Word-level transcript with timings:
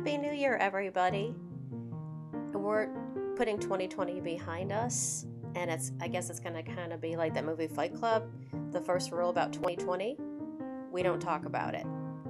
Happy 0.00 0.16
New 0.16 0.32
Year, 0.32 0.56
everybody. 0.56 1.34
We're 2.54 2.88
putting 3.36 3.58
2020 3.58 4.20
behind 4.20 4.72
us, 4.72 5.26
and 5.54 5.70
it's 5.70 5.92
I 6.00 6.08
guess 6.08 6.30
it's 6.30 6.40
gonna 6.40 6.62
kind 6.62 6.94
of 6.94 7.02
be 7.02 7.16
like 7.16 7.34
that 7.34 7.44
movie 7.44 7.66
Fight 7.66 7.94
Club. 7.94 8.26
The 8.72 8.80
first 8.80 9.12
rule 9.12 9.28
about 9.28 9.52
2020: 9.52 10.16
we 10.90 11.02
don't 11.02 11.20
talk 11.20 11.44
about 11.44 11.74
it. 11.74 11.84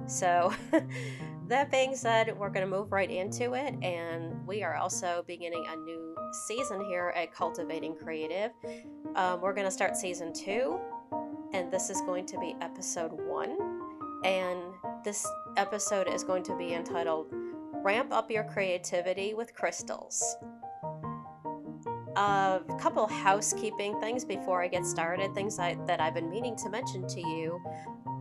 So, 0.05 0.53
that 1.47 1.71
being 1.71 1.95
said, 1.95 2.37
we're 2.37 2.49
gonna 2.49 2.67
move 2.67 2.91
right 2.91 3.09
into 3.09 3.53
it, 3.53 3.73
and 3.81 4.45
we 4.45 4.63
are 4.63 4.75
also 4.75 5.23
beginning 5.25 5.65
a 5.71 5.77
new 5.77 6.13
season 6.45 6.83
here 6.83 7.13
at 7.15 7.33
Cultivating 7.33 7.95
Creative. 7.95 8.51
Um, 9.15 9.39
we're 9.39 9.53
gonna 9.53 9.71
start 9.71 9.95
season 9.95 10.33
two, 10.33 10.77
and 11.53 11.71
this 11.71 11.89
is 11.89 12.01
going 12.01 12.25
to 12.25 12.37
be 12.37 12.53
episode 12.59 13.13
one, 13.13 13.81
and 14.25 14.59
this 15.05 15.25
episode 15.55 16.09
is 16.09 16.25
going 16.25 16.43
to 16.43 16.57
be 16.57 16.73
entitled 16.73 17.33
Ramp 17.83 18.13
Up 18.13 18.29
Your 18.29 18.43
Creativity 18.43 19.33
with 19.33 19.55
Crystals. 19.55 20.35
A 22.15 22.61
couple 22.79 23.07
housekeeping 23.07 23.99
things 23.99 24.23
before 24.23 24.61
I 24.61 24.67
get 24.67 24.85
started, 24.85 25.33
things 25.33 25.57
I, 25.57 25.77
that 25.87 25.99
I've 25.99 26.13
been 26.13 26.29
meaning 26.29 26.55
to 26.57 26.69
mention 26.69 27.07
to 27.07 27.19
you. 27.19 27.59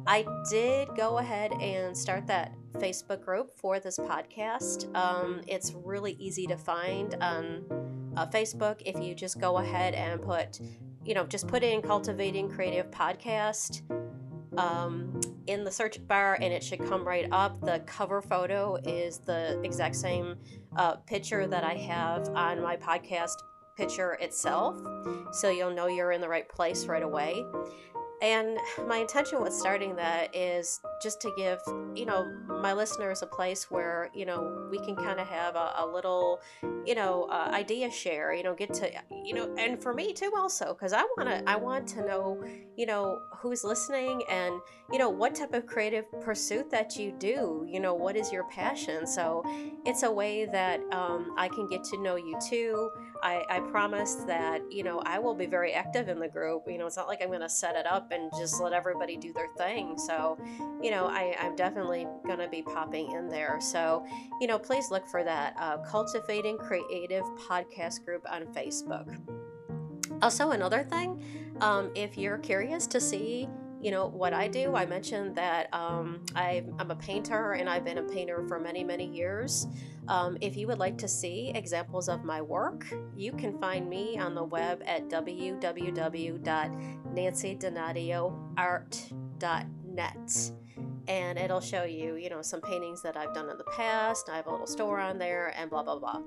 I 0.07 0.25
did 0.51 0.89
go 0.97 1.19
ahead 1.19 1.53
and 1.61 1.97
start 1.97 2.27
that 2.29 2.53
Facebook 2.79 3.23
group 3.23 3.51
for 3.55 3.79
this 3.79 3.99
podcast. 3.99 4.95
Um, 4.97 5.43
it's 5.47 5.75
really 5.85 6.13
easy 6.13 6.47
to 6.47 6.57
find 6.57 7.15
on 7.21 8.13
uh, 8.17 8.27
Facebook 8.27 8.81
if 8.87 8.99
you 8.99 9.15
just 9.15 9.39
go 9.41 9.59
ahead 9.59 9.93
and 9.95 10.23
put, 10.23 10.59
you 11.05 11.13
know, 11.15 11.27
just 11.27 11.47
put 11.49 11.63
in 11.63 11.83
Cultivating 11.83 12.49
Creative 12.49 12.91
Podcast 12.91 13.83
um, 14.57 15.21
in 15.51 15.65
the 15.65 15.71
search 15.71 16.07
bar 16.07 16.39
and 16.41 16.53
it 16.53 16.63
should 16.63 16.79
come 16.87 17.07
right 17.07 17.27
up. 17.33 17.61
The 17.61 17.83
cover 17.87 18.23
photo 18.23 18.77
is 18.77 19.19
the 19.19 19.61
exact 19.65 19.97
same 19.97 20.37
uh, 20.77 20.97
picture 20.97 21.47
that 21.47 21.65
I 21.65 21.75
have 21.75 22.29
on 22.29 22.63
my 22.63 22.77
podcast 22.77 23.35
picture 23.77 24.13
itself, 24.21 24.79
so 25.33 25.51
you'll 25.51 25.75
know 25.75 25.87
you're 25.87 26.13
in 26.13 26.21
the 26.21 26.29
right 26.29 26.49
place 26.49 26.87
right 26.87 27.03
away. 27.03 27.45
And 28.23 28.59
my 28.87 28.99
intention 28.99 29.43
with 29.43 29.53
starting 29.53 29.97
that 29.97 30.35
is 30.37 30.81
just 31.03 31.21
to 31.23 31.33
give, 31.37 31.61
you 31.95 32.05
know, 32.05 32.31
my 32.47 32.73
listeners 32.73 33.23
a 33.23 33.27
place 33.27 33.71
where, 33.71 34.11
you 34.15 34.27
know, 34.27 34.69
we 34.71 34.79
can 34.79 34.97
kind 34.97 35.19
of 35.19 35.27
have 35.27 35.57
a, 35.57 35.73
a, 35.79 35.87
little, 35.87 36.41
you 36.85 36.95
know, 36.95 37.25
uh, 37.31 37.51
idea 37.53 37.91
share, 37.91 38.35
you 38.35 38.43
know, 38.43 38.55
get 38.55 38.73
to, 38.75 38.91
you 39.25 39.35
know, 39.35 39.55
and 39.57 39.83
for 39.83 39.95
me 39.95 40.13
too 40.13 40.33
also, 40.37 40.75
because 40.75 40.93
I 40.93 41.03
want 41.17 41.29
to, 41.29 41.43
I 41.49 41.57
want 41.57 41.87
to 41.89 42.07
know, 42.07 42.43
you 42.77 42.87
know, 42.87 43.19
who's 43.37 43.65
listening 43.65 44.23
and, 44.29 44.61
you 44.93 44.99
know, 44.99 45.09
what 45.09 45.35
type 45.35 45.55
of 45.55 45.67
creative 45.67 46.05
pursuit 46.21 46.71
that 46.71 46.97
you 46.97 47.13
do, 47.19 47.67
you 47.69 47.81
know, 47.81 47.95
what 47.95 48.17
is 48.17 48.33
your 48.33 48.45
passion. 48.45 49.07
So 49.07 49.43
it's 49.87 50.03
a 50.03 50.11
way 50.11 50.45
that 50.47 50.81
um, 50.93 51.35
I 51.39 51.49
can 51.49 51.69
get 51.69 51.85
to 51.85 52.03
know 52.03 52.17
you 52.17 52.39
too. 52.49 52.91
I, 53.23 53.45
I 53.49 53.61
promised 53.61 54.27
that, 54.27 54.61
you 54.71 54.83
know, 54.83 55.01
I 55.01 55.19
will 55.19 55.35
be 55.35 55.47
very 55.47 55.73
active 55.73 56.09
in 56.09 56.19
the 56.19 56.29
group. 56.29 56.65
You 56.67 56.79
know, 56.79 56.87
it's 56.87 56.97
not 56.97 57.07
like 57.07 57.21
I'm 57.23 57.29
going 57.29 57.41
to 57.41 57.49
set 57.49 57.77
it 57.77 57.87
up 57.87 58.13
and 58.13 58.31
just 58.39 58.61
let 58.61 58.73
everybody 58.73 59.17
do 59.17 59.33
their 59.33 59.49
thing. 59.59 59.99
So, 59.99 60.39
you 60.83 60.90
know, 60.91 61.07
I, 61.07 61.37
I'm 61.41 61.57
definitely 61.57 62.07
going 62.27 62.39
to 62.39 62.49
be 62.49 62.63
popping 62.63 63.13
in 63.13 63.29
there. 63.29 63.59
So, 63.61 64.05
you 64.41 64.47
know, 64.47 64.59
please 64.59 64.91
look 64.91 65.09
for 65.09 65.25
that 65.25 65.55
uh, 65.59 65.79
Cultivating 65.79 66.59
Creative 66.59 67.25
podcast 67.49 68.05
group 68.05 68.25
on 68.31 68.47
Facebook. 68.47 69.19
Also, 70.23 70.51
another 70.51 70.85
thing, 70.85 71.23
um, 71.61 71.91
if 71.95 72.19
you're 72.19 72.39
curious 72.39 72.87
to 72.89 73.01
see 73.01 73.49
you 73.81 73.91
know 73.91 74.09
what 74.09 74.35
I 74.35 74.47
do. 74.47 74.77
I 74.77 74.85
mentioned 74.85 75.35
that 75.37 75.73
um, 75.73 76.21
I, 76.37 76.65
am 76.79 76.91
a 76.91 76.97
painter 76.97 77.53
and 77.53 77.69
I've 77.69 77.85
been 77.85 77.99
a 77.99 78.03
painter 78.03 78.45
for 78.47 78.61
many, 78.61 78.85
many 78.85 79.07
years. 79.07 79.67
Um, 80.09 80.37
if 80.41 80.57
you 80.57 80.67
would 80.67 80.79
like 80.79 80.99
to 80.99 81.09
see 81.09 81.51
examples 81.55 82.09
of 82.09 82.25
my 82.25 82.43
work, 82.43 82.87
you 83.17 83.33
can 83.33 83.59
find 83.59 83.89
me 83.89 84.19
on 84.19 84.35
the 84.35 84.45
web 84.45 84.83
at 84.87 85.09
www.nancydonadioart.net 89.97 90.53
and 91.09 91.39
it'll 91.39 91.61
show 91.61 91.85
you, 91.85 92.15
you 92.15 92.31
know, 92.31 92.43
some 92.43 92.61
paintings 92.61 93.03
that 93.03 93.17
I've 93.17 93.35
done 93.35 93.51
in 93.51 93.59
the 93.59 93.65
past. 93.65 94.29
I 94.31 94.37
have 94.37 94.47
a 94.47 94.51
little 94.51 94.67
store 94.67 95.01
on 95.01 95.19
there 95.19 95.53
and 95.59 95.69
blah, 95.69 95.83
blah, 95.83 95.99
blah. 95.99 96.21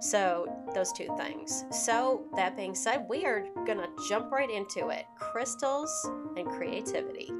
So, 0.00 0.46
those 0.74 0.92
two 0.92 1.08
things. 1.16 1.64
So, 1.70 2.24
that 2.36 2.56
being 2.56 2.74
said, 2.74 3.06
we 3.08 3.24
are 3.24 3.46
going 3.66 3.78
to 3.78 3.88
jump 4.08 4.30
right 4.30 4.50
into 4.50 4.88
it 4.88 5.04
crystals 5.16 5.90
and 6.36 6.46
creativity. 6.46 7.32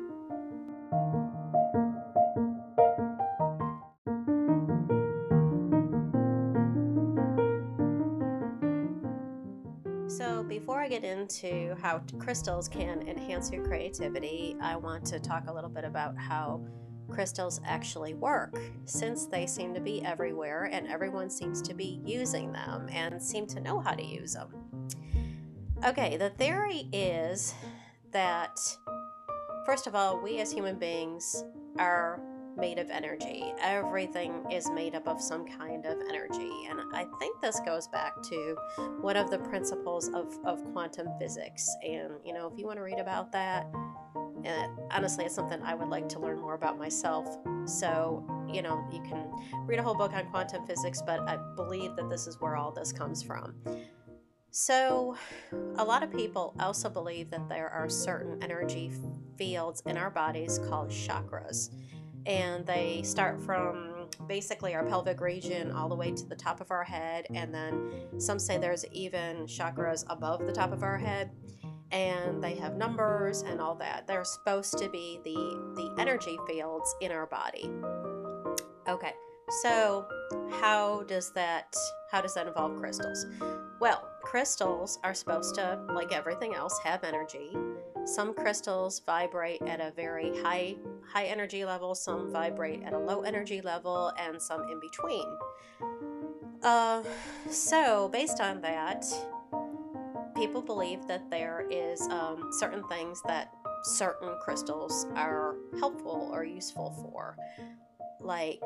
Before 10.68 10.82
I 10.82 10.88
get 10.88 11.02
into 11.02 11.74
how 11.80 12.02
crystals 12.18 12.68
can 12.68 13.00
enhance 13.08 13.50
your 13.50 13.64
creativity, 13.64 14.54
I 14.60 14.76
want 14.76 15.02
to 15.06 15.18
talk 15.18 15.44
a 15.48 15.52
little 15.54 15.70
bit 15.70 15.82
about 15.82 16.14
how 16.18 16.60
crystals 17.08 17.62
actually 17.64 18.12
work, 18.12 18.60
since 18.84 19.24
they 19.24 19.46
seem 19.46 19.72
to 19.72 19.80
be 19.80 20.04
everywhere 20.04 20.68
and 20.70 20.86
everyone 20.86 21.30
seems 21.30 21.62
to 21.62 21.72
be 21.72 22.02
using 22.04 22.52
them 22.52 22.86
and 22.92 23.22
seem 23.22 23.46
to 23.46 23.60
know 23.60 23.80
how 23.80 23.92
to 23.92 24.04
use 24.04 24.34
them. 24.34 24.50
Okay, 25.86 26.18
the 26.18 26.28
theory 26.28 26.90
is 26.92 27.54
that, 28.12 28.60
first 29.64 29.86
of 29.86 29.94
all, 29.94 30.20
we 30.20 30.38
as 30.38 30.52
human 30.52 30.78
beings 30.78 31.44
are 31.78 32.20
made 32.58 32.78
of 32.78 32.90
energy. 32.90 33.52
Everything 33.62 34.44
is 34.50 34.68
made 34.70 34.94
up 34.94 35.06
of 35.06 35.20
some 35.20 35.46
kind 35.46 35.86
of 35.86 35.98
energy. 36.08 36.66
And 36.68 36.80
I 36.92 37.06
think 37.18 37.40
this 37.40 37.60
goes 37.64 37.88
back 37.88 38.20
to 38.24 38.56
one 39.00 39.16
of 39.16 39.30
the 39.30 39.38
principles 39.38 40.08
of, 40.08 40.36
of 40.44 40.62
quantum 40.72 41.08
physics. 41.18 41.68
And, 41.82 42.14
you 42.24 42.32
know, 42.32 42.50
if 42.52 42.58
you 42.58 42.66
want 42.66 42.78
to 42.78 42.82
read 42.82 42.98
about 42.98 43.32
that, 43.32 43.66
and 44.44 44.72
honestly, 44.90 45.24
it's 45.24 45.34
something 45.34 45.60
I 45.62 45.74
would 45.74 45.88
like 45.88 46.08
to 46.10 46.20
learn 46.20 46.40
more 46.40 46.54
about 46.54 46.78
myself. 46.78 47.26
So, 47.64 48.24
you 48.52 48.62
know, 48.62 48.86
you 48.92 49.02
can 49.02 49.30
read 49.66 49.78
a 49.78 49.82
whole 49.82 49.94
book 49.94 50.12
on 50.12 50.26
quantum 50.30 50.66
physics, 50.66 51.02
but 51.04 51.20
I 51.20 51.38
believe 51.56 51.96
that 51.96 52.08
this 52.08 52.26
is 52.26 52.40
where 52.40 52.56
all 52.56 52.70
this 52.70 52.92
comes 52.92 53.22
from. 53.22 53.54
So, 54.50 55.16
a 55.76 55.84
lot 55.84 56.02
of 56.02 56.10
people 56.10 56.54
also 56.58 56.88
believe 56.88 57.30
that 57.30 57.48
there 57.48 57.68
are 57.68 57.88
certain 57.88 58.42
energy 58.42 58.90
fields 59.36 59.82
in 59.86 59.96
our 59.96 60.10
bodies 60.10 60.58
called 60.68 60.88
chakras, 60.88 61.70
and 62.28 62.64
they 62.64 63.02
start 63.02 63.40
from 63.40 64.08
basically 64.28 64.74
our 64.74 64.84
pelvic 64.84 65.20
region 65.20 65.72
all 65.72 65.88
the 65.88 65.96
way 65.96 66.12
to 66.12 66.26
the 66.26 66.36
top 66.36 66.60
of 66.60 66.70
our 66.70 66.84
head, 66.84 67.26
and 67.34 67.52
then 67.52 67.90
some 68.18 68.38
say 68.38 68.58
there's 68.58 68.84
even 68.92 69.46
chakras 69.46 70.04
above 70.08 70.46
the 70.46 70.52
top 70.52 70.72
of 70.72 70.84
our 70.84 70.98
head 70.98 71.30
and 71.90 72.42
they 72.42 72.54
have 72.54 72.76
numbers 72.76 73.42
and 73.42 73.60
all 73.60 73.74
that. 73.76 74.06
They're 74.06 74.24
supposed 74.24 74.78
to 74.78 74.88
be 74.88 75.20
the 75.24 75.34
the 75.74 75.94
energy 75.98 76.36
fields 76.46 76.94
in 77.00 77.10
our 77.12 77.26
body. 77.26 77.70
Okay. 78.88 79.12
So, 79.62 80.06
how 80.60 81.04
does 81.04 81.32
that 81.32 81.74
how 82.10 82.20
does 82.20 82.34
that 82.34 82.46
involve 82.46 82.76
crystals? 82.76 83.26
Well, 83.80 84.08
crystals 84.22 84.98
are 85.02 85.14
supposed 85.14 85.54
to 85.54 85.80
like 85.94 86.12
everything 86.12 86.54
else 86.54 86.78
have 86.84 87.04
energy. 87.04 87.56
Some 88.04 88.34
crystals 88.34 89.00
vibrate 89.06 89.62
at 89.62 89.80
a 89.80 89.92
very 89.92 90.36
high 90.42 90.76
high 91.12 91.24
energy 91.24 91.64
level, 91.64 91.94
some 91.94 92.30
vibrate 92.30 92.82
at 92.82 92.92
a 92.92 92.98
low 92.98 93.22
energy 93.22 93.60
level, 93.60 94.12
and 94.18 94.40
some 94.40 94.68
in 94.70 94.80
between. 94.80 95.26
Uh, 96.62 97.02
so, 97.50 98.08
based 98.08 98.40
on 98.40 98.60
that, 98.60 99.04
people 100.36 100.62
believe 100.62 101.06
that 101.06 101.28
there 101.30 101.66
is 101.70 102.00
um, 102.08 102.50
certain 102.52 102.82
things 102.88 103.22
that 103.26 103.52
certain 103.84 104.34
crystals 104.40 105.06
are 105.14 105.56
helpful 105.78 106.30
or 106.32 106.44
useful 106.44 106.90
for 107.02 107.36
like 108.20 108.62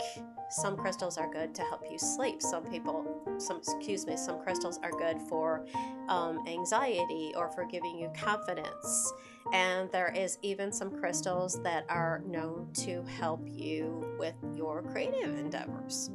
some 0.51 0.77
crystals 0.77 1.19
are 1.19 1.31
good 1.31 1.55
to 1.55 1.63
help 1.63 1.85
you 1.91 1.99
sleep. 1.99 2.43
Some 2.43 2.65
people 2.65 3.07
some 3.39 3.59
excuse 3.59 4.07
me 4.07 4.17
some 4.17 4.41
crystals 4.41 4.79
are 4.83 4.93
good 4.93 5.19
for 5.29 5.67
um, 6.09 6.45
anxiety 6.47 7.33
or 7.37 7.49
for 7.51 7.65
giving 7.65 7.99
you 7.99 8.11
confidence. 8.17 9.13
And 9.53 9.91
there 9.91 10.13
is 10.15 10.39
even 10.43 10.73
some 10.73 10.91
crystals 10.91 11.61
that 11.63 11.85
are 11.89 12.23
known 12.27 12.69
to 12.75 13.03
help 13.05 13.47
you 13.47 14.17
with 14.19 14.35
your 14.55 14.83
creative 14.83 15.39
endeavors 15.39 16.11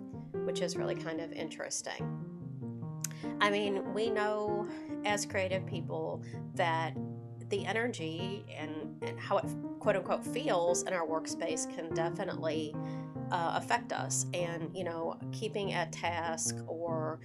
which 0.47 0.61
is 0.61 0.77
really 0.77 0.95
kind 0.95 1.19
of 1.19 1.31
interesting. 1.33 2.23
I 3.41 3.49
mean 3.49 3.93
we 3.93 4.09
know 4.09 4.67
as 5.05 5.25
creative 5.25 5.65
people 5.65 6.23
that 6.55 6.95
the 7.49 7.65
energy 7.65 8.45
and, 8.57 9.01
and 9.01 9.19
how 9.19 9.37
it 9.37 9.45
quote 9.79 9.95
unquote 9.95 10.25
feels 10.25 10.83
in 10.83 10.93
our 10.93 11.05
workspace 11.05 11.73
can 11.75 11.93
definitely 11.93 12.75
uh, 13.31 13.53
affect 13.55 13.93
us 13.93 14.25
and 14.33 14.69
you 14.75 14.83
know 14.83 15.17
keeping 15.31 15.73
at 15.73 15.91
task 15.91 16.55
or 16.67 17.19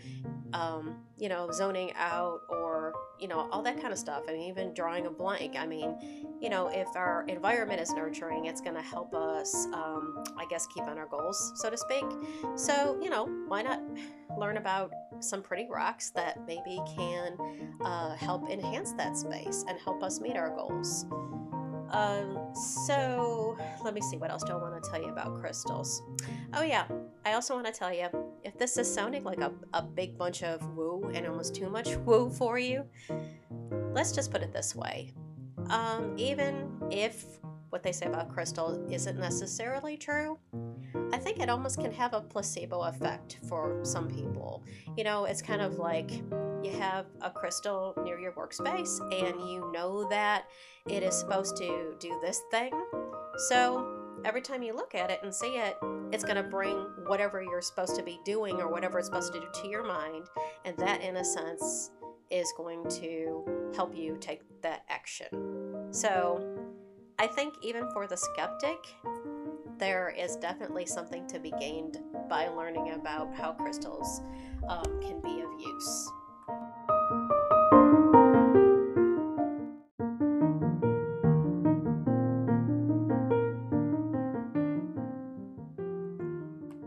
um, 0.53 0.97
you 1.19 1.29
know, 1.29 1.51
zoning 1.51 1.93
out 1.97 2.41
or, 2.49 2.93
you 3.19 3.29
know, 3.29 3.49
all 3.51 3.63
that 3.63 3.81
kind 3.81 3.93
of 3.93 3.99
stuff, 3.99 4.25
I 4.29 4.33
and 4.33 4.43
even 4.43 4.75
drawing 4.75 5.07
a 5.07 5.11
blank. 5.11 5.57
I 5.57 5.67
mean, 5.67 5.97
you 6.41 6.51
know, 6.51 6.69
if 6.69 6.89
our 6.95 7.25
environment 7.29 7.81
is 7.81 7.91
nurturing, 7.93 8.47
it's 8.47 8.61
going 8.61 8.75
to 8.75 8.83
help 8.83 9.15
us, 9.15 9.67
um, 9.73 10.25
I 10.37 10.45
guess, 10.51 10.67
keep 10.67 10.85
on 10.85 10.99
our 10.99 11.07
goals, 11.07 11.53
so 11.57 11.71
to 11.71 11.79
speak. 11.79 12.05
So, 12.57 12.99
you 13.01 13.09
know, 13.09 13.27
why 13.49 13.63
not 13.63 13.81
learn 14.39 14.57
about 14.57 14.93
some 15.21 15.43
pretty 15.43 15.69
rocks 15.71 16.11
that 16.11 16.39
maybe 16.47 16.81
can 16.97 17.37
uh, 17.85 18.15
help 18.17 18.51
enhance 18.51 18.93
that 18.95 19.17
space 19.17 19.65
and 19.69 19.79
help 19.79 20.03
us 20.03 20.21
meet 20.21 20.37
our 20.37 20.51
goals? 20.51 21.07
Um, 21.93 22.39
so 22.55 23.57
let 23.85 23.95
me 23.95 24.01
see, 24.01 24.17
what 24.17 24.31
else 24.31 24.43
do 24.43 24.53
I 24.53 24.57
want 24.57 24.83
to 24.83 24.91
tell 24.91 25.01
you 25.01 25.09
about 25.09 25.39
crystals? 25.41 26.03
Oh, 26.55 26.63
yeah, 26.63 26.87
I 27.25 27.35
also 27.35 27.55
want 27.55 27.67
to 27.67 27.73
tell 27.73 27.93
you 27.93 28.09
if 28.43 28.59
this 28.59 28.77
is 28.79 28.93
sounding 28.93 29.25
like 29.25 29.41
a, 29.41 29.53
a 29.75 29.83
big 29.83 30.17
bunch 30.17 30.43
of 30.43 30.67
woo 30.75 31.11
and 31.15 31.27
almost 31.27 31.55
too 31.55 31.69
much 31.69 31.97
woo 32.05 32.31
for 32.31 32.59
you, 32.59 32.85
let's 33.93 34.13
just 34.13 34.31
put 34.31 34.43
it 34.43 34.53
this 34.53 34.75
way. 34.75 35.13
Um, 35.69 36.15
even 36.17 36.71
if 36.91 37.25
what 37.71 37.83
they 37.83 37.93
say 37.93 38.07
about 38.07 38.29
crystals 38.29 38.79
isn't 38.91 39.19
necessarily 39.19 39.97
true, 39.97 40.39
I 41.13 41.19
think 41.19 41.41
it 41.41 41.51
almost 41.51 41.79
can 41.79 41.93
have 41.93 42.15
a 42.15 42.21
placebo 42.21 42.83
effect 42.83 43.39
for 43.49 43.79
some 43.83 44.09
people. 44.09 44.65
You 44.97 45.05
know, 45.05 45.27
it's 45.27 45.43
kind 45.43 45.61
of 45.61 45.79
like 45.79 46.11
you 46.63 46.73
have 46.79 47.07
a 47.21 47.31
crystal 47.31 47.95
near 48.03 48.19
your 48.19 48.33
workspace 48.33 49.01
and 49.13 49.49
you 49.49 49.71
know 49.73 50.09
that 50.09 50.45
it 50.89 51.03
is 51.03 51.15
supposed 51.15 51.57
to 51.59 51.95
do 52.01 52.19
this 52.23 52.41
thing. 52.51 52.73
So 53.49 53.87
every 54.25 54.41
time 54.41 54.63
you 54.63 54.75
look 54.75 54.95
at 54.95 55.11
it 55.11 55.21
and 55.23 55.35
see 55.35 55.57
it, 55.57 55.77
it's 56.13 56.25
going 56.25 56.37
to 56.37 56.43
bring 56.43 56.77
whatever 57.07 57.43
you're 57.43 57.63
supposed 57.63 57.95
to 57.97 58.03
be 58.03 58.19
doing 58.25 58.57
or 58.57 58.69
whatever 58.69 58.99
it's 58.99 59.09
supposed 59.09 59.33
to 59.35 59.41
do 59.41 59.47
to 59.63 59.69
your 59.69 59.85
mind. 59.85 60.27
And 60.65 60.77
that, 60.79 61.03
in 61.03 61.17
a 61.17 61.25
sense, 61.25 61.91
is 62.31 62.53
going 62.57 62.89
to 62.89 63.73
help 63.75 63.95
you 63.95 64.17
take 64.19 64.41
that 64.63 64.85
action. 64.89 65.89
So 65.91 66.43
I 67.19 67.27
think 67.27 67.55
even 67.63 67.91
for 67.93 68.07
the 68.07 68.17
skeptic, 68.17 68.79
there 69.83 70.15
is 70.17 70.37
definitely 70.37 70.87
something 70.87 71.27
to 71.27 71.41
be 71.41 71.53
gained 71.59 71.99
by 72.31 72.47
learning 72.47 72.93
about 72.93 73.35
how 73.35 73.51
crystals 73.51 74.21
um, 74.69 74.85
can 75.01 75.21
be 75.21 75.41
of 75.41 75.51
use. 75.59 76.09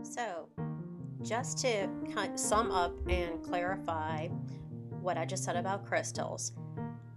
So, 0.02 0.48
just 1.20 1.58
to 1.58 1.90
kind 2.14 2.32
of 2.32 2.40
sum 2.40 2.70
up 2.70 2.94
and 3.10 3.42
clarify 3.42 4.28
what 5.02 5.18
I 5.18 5.26
just 5.26 5.44
said 5.44 5.56
about 5.56 5.84
crystals, 5.84 6.52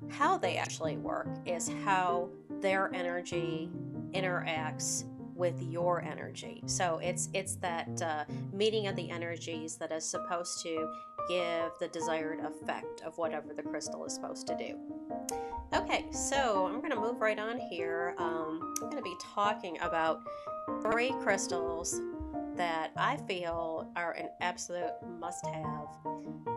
how 0.09 0.37
they 0.37 0.57
actually 0.57 0.97
work 0.97 1.29
is 1.45 1.71
how 1.85 2.27
their 2.59 2.93
energy 2.93 3.69
interacts 4.13 5.05
with 5.39 5.59
your 5.63 6.03
energy. 6.03 6.61
So 6.67 6.99
it's 7.01 7.29
it's 7.33 7.55
that 7.55 8.01
uh, 8.01 8.25
meeting 8.53 8.87
of 8.87 8.95
the 8.95 9.09
energies 9.09 9.77
that 9.77 9.91
is 9.91 10.03
supposed 10.03 10.61
to 10.63 10.91
give 11.29 11.71
the 11.79 11.87
desired 11.87 12.41
effect 12.41 13.01
of 13.01 13.17
whatever 13.17 13.53
the 13.53 13.63
crystal 13.63 14.05
is 14.05 14.13
supposed 14.13 14.45
to 14.47 14.57
do. 14.57 14.77
Okay, 15.73 16.05
so 16.11 16.67
I'm 16.67 16.79
going 16.79 16.91
to 16.91 16.99
move 16.99 17.21
right 17.21 17.39
on 17.39 17.57
here. 17.57 18.15
Um, 18.17 18.73
I'm 18.81 18.89
going 18.89 18.97
to 18.97 19.03
be 19.03 19.15
talking 19.33 19.79
about 19.79 20.21
three 20.81 21.11
crystals 21.21 22.01
that 22.59 22.91
I 22.97 23.15
feel 23.25 23.89
are 23.95 24.11
an 24.11 24.27
absolute 24.41 24.91
must 25.17 25.45
have 25.45 25.87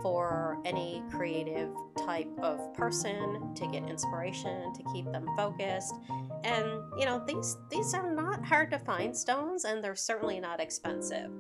for 0.03 0.59
any 0.65 1.01
creative 1.13 1.71
type 1.97 2.29
of 2.43 2.75
person 2.75 3.55
to 3.55 3.67
get 3.69 3.89
inspiration, 3.89 4.73
to 4.75 4.83
keep 4.93 5.11
them 5.13 5.25
focused. 5.37 5.95
And 6.43 6.67
you 6.99 7.07
know, 7.07 7.25
these 7.25 7.57
these 7.71 7.95
are 7.95 8.13
not 8.13 8.45
hard 8.45 8.73
to 8.73 8.81
find 8.81 9.17
stones 9.17 9.65
and 9.65 9.83
they're 9.83 9.95
certainly 9.95 10.41
not 10.41 10.61
expensive. 10.61 11.31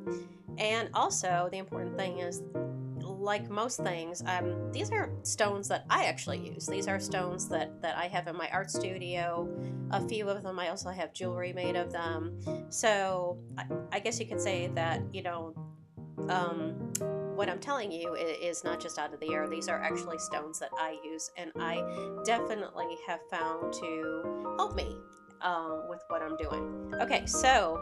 And 0.59 0.89
also 0.95 1.49
the 1.51 1.59
important 1.59 1.99
thing 1.99 2.21
is 2.21 2.43
like 3.23 3.49
most 3.49 3.81
things, 3.81 4.23
um, 4.27 4.73
these 4.73 4.91
are 4.91 5.11
stones 5.23 5.69
that 5.69 5.85
I 5.89 6.05
actually 6.05 6.39
use. 6.39 6.67
These 6.67 6.89
are 6.89 6.99
stones 6.99 7.49
that, 7.49 7.81
that 7.81 7.97
I 7.97 8.09
have 8.09 8.27
in 8.27 8.37
my 8.37 8.49
art 8.51 8.71
studio. 8.71 9.49
A 9.93 10.07
few 10.09 10.29
of 10.29 10.43
them, 10.43 10.59
I 10.59 10.69
also 10.69 10.91
have 10.91 11.13
jewelry 11.13 11.53
made 11.53 11.77
of 11.77 11.93
them. 11.93 12.39
So 12.69 13.39
I, 13.57 13.65
I 13.93 14.01
guess 14.01 14.19
you 14.19 14.27
could 14.27 14.41
say 14.41 14.67
that, 14.75 15.03
you 15.13 15.23
know, 15.23 15.55
um, 16.29 16.93
what 17.37 17.49
I'm 17.49 17.59
telling 17.59 17.91
you 17.91 18.15
is 18.15 18.65
not 18.65 18.81
just 18.81 18.99
out 18.99 19.15
of 19.15 19.21
the 19.21 19.33
air. 19.33 19.49
These 19.49 19.69
are 19.69 19.81
actually 19.81 20.19
stones 20.19 20.59
that 20.59 20.71
I 20.79 20.99
use, 21.05 21.31
and 21.37 21.51
I 21.59 21.83
definitely 22.25 22.97
have 23.07 23.21
found 23.31 23.73
to 23.75 24.55
help 24.57 24.75
me 24.75 24.97
um, 25.41 25.85
with 25.89 26.03
what 26.09 26.23
I'm 26.23 26.37
doing. 26.37 26.95
Okay, 27.01 27.25
so 27.27 27.81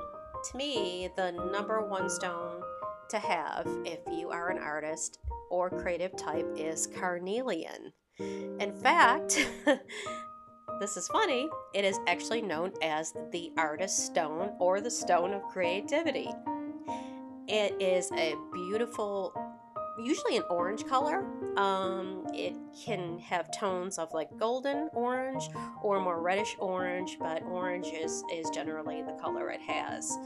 to 0.51 0.57
me, 0.57 1.11
the 1.17 1.33
number 1.33 1.85
one 1.85 2.09
stone 2.09 2.63
to 3.11 3.19
have 3.19 3.67
if 3.85 3.99
you 4.11 4.31
are 4.31 4.51
an 4.51 4.59
artist 4.59 5.19
or 5.51 5.69
creative 5.71 6.17
type 6.17 6.47
is 6.57 6.87
carnelian. 6.87 7.93
In 8.19 8.73
fact, 8.83 9.47
this 10.81 10.97
is 10.97 11.09
funny, 11.09 11.49
it 11.75 11.85
is 11.85 11.99
actually 12.07 12.43
known 12.43 12.73
as 12.83 13.13
the 13.33 13.51
artist 13.57 14.07
stone 14.07 14.53
or 14.59 14.81
the 14.81 14.91
stone 14.91 15.33
of 15.33 15.43
creativity. 15.45 16.31
It 17.49 17.81
is 17.81 18.11
a 18.13 18.37
beautiful, 18.53 19.35
usually 19.99 20.37
an 20.37 20.45
orange 20.51 20.87
color. 20.87 21.25
Um, 21.57 22.27
it 22.33 22.55
can 22.85 23.19
have 23.19 23.51
tones 23.51 23.99
of 23.99 24.13
like 24.15 24.29
golden 24.39 24.89
orange 24.93 25.49
or 25.83 26.01
more 26.01 26.21
reddish 26.23 26.57
orange, 26.59 27.17
but 27.19 27.43
orange 27.43 27.89
is, 27.89 28.23
is 28.33 28.49
generally 28.51 29.03
the 29.03 29.17
color 29.21 29.51
it 29.51 29.61
has. 29.63 30.17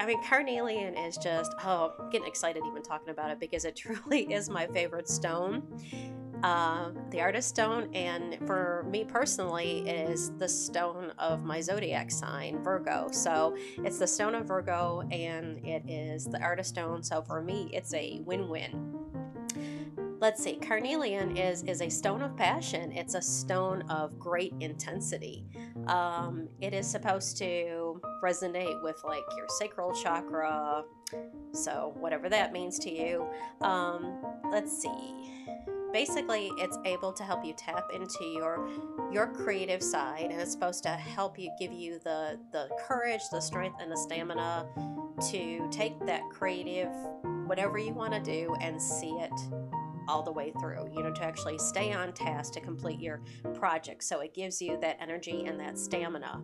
I 0.00 0.06
mean, 0.06 0.22
carnelian 0.22 0.96
is 0.96 1.16
just, 1.16 1.54
oh, 1.64 1.92
getting 2.10 2.28
excited 2.28 2.62
even 2.66 2.82
talking 2.82 3.10
about 3.10 3.30
it 3.30 3.40
because 3.40 3.64
it 3.64 3.76
truly 3.76 4.32
is 4.32 4.48
my 4.48 4.66
favorite 4.68 5.08
stone. 5.08 5.62
Uh, 6.44 6.90
the 7.10 7.20
artist 7.20 7.48
stone, 7.48 7.92
and 7.94 8.38
for 8.46 8.86
me 8.88 9.02
personally, 9.02 9.82
it 9.88 10.08
is 10.08 10.30
the 10.38 10.48
stone 10.48 11.12
of 11.18 11.44
my 11.44 11.60
zodiac 11.60 12.12
sign, 12.12 12.62
Virgo. 12.62 13.08
So 13.10 13.56
it's 13.78 13.98
the 13.98 14.06
stone 14.06 14.36
of 14.36 14.46
Virgo, 14.46 15.02
and 15.10 15.58
it 15.66 15.82
is 15.88 16.26
the 16.26 16.40
artist 16.40 16.70
stone. 16.70 17.02
So 17.02 17.22
for 17.22 17.42
me, 17.42 17.68
it's 17.72 17.92
a 17.92 18.20
win 18.24 18.48
win. 18.48 18.97
Let's 20.20 20.42
see, 20.42 20.56
carnelian 20.56 21.36
is 21.36 21.62
is 21.62 21.80
a 21.80 21.88
stone 21.88 22.22
of 22.22 22.36
passion. 22.36 22.90
It's 22.90 23.14
a 23.14 23.22
stone 23.22 23.82
of 23.82 24.18
great 24.18 24.52
intensity. 24.58 25.46
Um, 25.86 26.48
it 26.60 26.74
is 26.74 26.90
supposed 26.90 27.36
to 27.38 28.00
resonate 28.22 28.82
with 28.82 29.00
like 29.04 29.22
your 29.36 29.46
sacral 29.60 29.94
chakra. 29.94 30.82
So 31.52 31.94
whatever 31.96 32.28
that 32.28 32.52
means 32.52 32.80
to 32.80 32.90
you. 32.90 33.26
Um, 33.60 34.20
let's 34.50 34.76
see. 34.76 35.14
Basically, 35.92 36.50
it's 36.58 36.78
able 36.84 37.12
to 37.12 37.22
help 37.22 37.44
you 37.44 37.54
tap 37.56 37.84
into 37.94 38.24
your 38.24 38.68
your 39.12 39.28
creative 39.28 39.82
side, 39.82 40.30
and 40.32 40.40
it's 40.40 40.52
supposed 40.52 40.82
to 40.82 40.90
help 40.90 41.38
you 41.38 41.50
give 41.60 41.72
you 41.72 42.00
the 42.02 42.40
the 42.50 42.68
courage, 42.88 43.22
the 43.30 43.40
strength, 43.40 43.80
and 43.80 43.90
the 43.92 43.96
stamina 43.96 44.66
to 45.30 45.68
take 45.70 45.98
that 46.06 46.22
creative 46.30 46.92
whatever 47.46 47.78
you 47.78 47.92
want 47.92 48.12
to 48.12 48.20
do 48.20 48.54
and 48.60 48.80
see 48.80 49.10
it 49.12 49.32
all 50.08 50.22
the 50.22 50.32
way 50.32 50.52
through, 50.58 50.90
you 50.92 51.02
know, 51.02 51.12
to 51.12 51.22
actually 51.22 51.58
stay 51.58 51.92
on 51.92 52.12
task 52.12 52.52
to 52.54 52.60
complete 52.60 53.00
your 53.00 53.20
project. 53.54 54.02
So 54.02 54.20
it 54.20 54.34
gives 54.34 54.60
you 54.60 54.78
that 54.80 54.96
energy 55.00 55.44
and 55.46 55.60
that 55.60 55.78
stamina. 55.78 56.42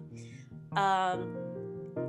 Um, 0.76 1.36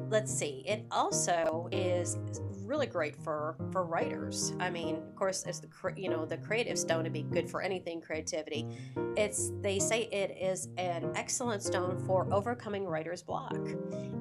let's 0.09 0.33
see, 0.33 0.63
it 0.67 0.85
also 0.91 1.69
is 1.71 2.17
really 2.65 2.87
great 2.87 3.15
for 3.15 3.55
for 3.71 3.85
writers. 3.85 4.53
I 4.59 4.69
mean, 4.69 4.95
of 4.95 5.15
course, 5.15 5.45
it's 5.45 5.59
the 5.59 5.69
you 5.95 6.09
know 6.09 6.25
the 6.25 6.37
creative 6.37 6.77
stone 6.77 7.03
to 7.03 7.09
be 7.09 7.23
good 7.23 7.49
for 7.49 7.61
anything 7.61 8.01
creativity. 8.01 8.65
It's 9.15 9.51
they 9.61 9.79
say 9.79 10.03
it 10.11 10.37
is 10.39 10.69
an 10.77 11.11
excellent 11.15 11.63
stone 11.63 12.03
for 12.05 12.31
overcoming 12.33 12.85
writer's 12.85 13.21
block, 13.21 13.57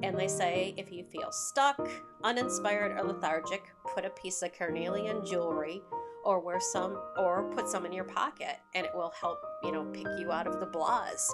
and 0.03 0.17
they 0.17 0.27
say 0.27 0.73
if 0.77 0.91
you 0.91 1.03
feel 1.03 1.31
stuck, 1.31 1.89
uninspired, 2.23 2.97
or 2.97 3.03
lethargic, 3.03 3.63
put 3.93 4.05
a 4.05 4.09
piece 4.11 4.41
of 4.41 4.53
carnelian 4.53 5.25
jewelry 5.25 5.81
or 6.25 6.39
wear 6.39 6.59
some 6.59 6.99
or 7.17 7.43
put 7.53 7.69
some 7.69 7.85
in 7.85 7.93
your 7.93 8.03
pocket 8.03 8.57
and 8.73 8.85
it 8.85 8.91
will 8.93 9.13
help 9.19 9.39
you 9.63 9.71
know 9.71 9.85
pick 9.85 10.07
you 10.19 10.31
out 10.31 10.47
of 10.47 10.59
the 10.59 10.65
blahs 10.65 11.29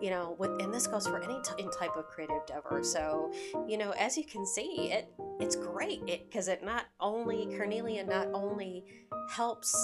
you 0.00 0.10
know 0.10 0.36
with 0.38 0.50
and 0.62 0.72
this 0.72 0.86
goes 0.86 1.06
for 1.06 1.22
any 1.22 1.40
t- 1.42 1.68
type 1.78 1.96
of 1.96 2.06
creative 2.06 2.36
endeavor. 2.48 2.82
So 2.82 3.32
you 3.66 3.78
know 3.78 3.92
as 3.92 4.16
you 4.16 4.24
can 4.24 4.46
see 4.46 4.90
it 4.92 5.12
it's 5.40 5.56
great. 5.56 6.00
It 6.06 6.30
because 6.30 6.48
it 6.48 6.62
not 6.64 6.84
only 7.00 7.46
carnelian 7.56 8.08
not 8.08 8.28
only 8.32 8.84
helps 9.30 9.74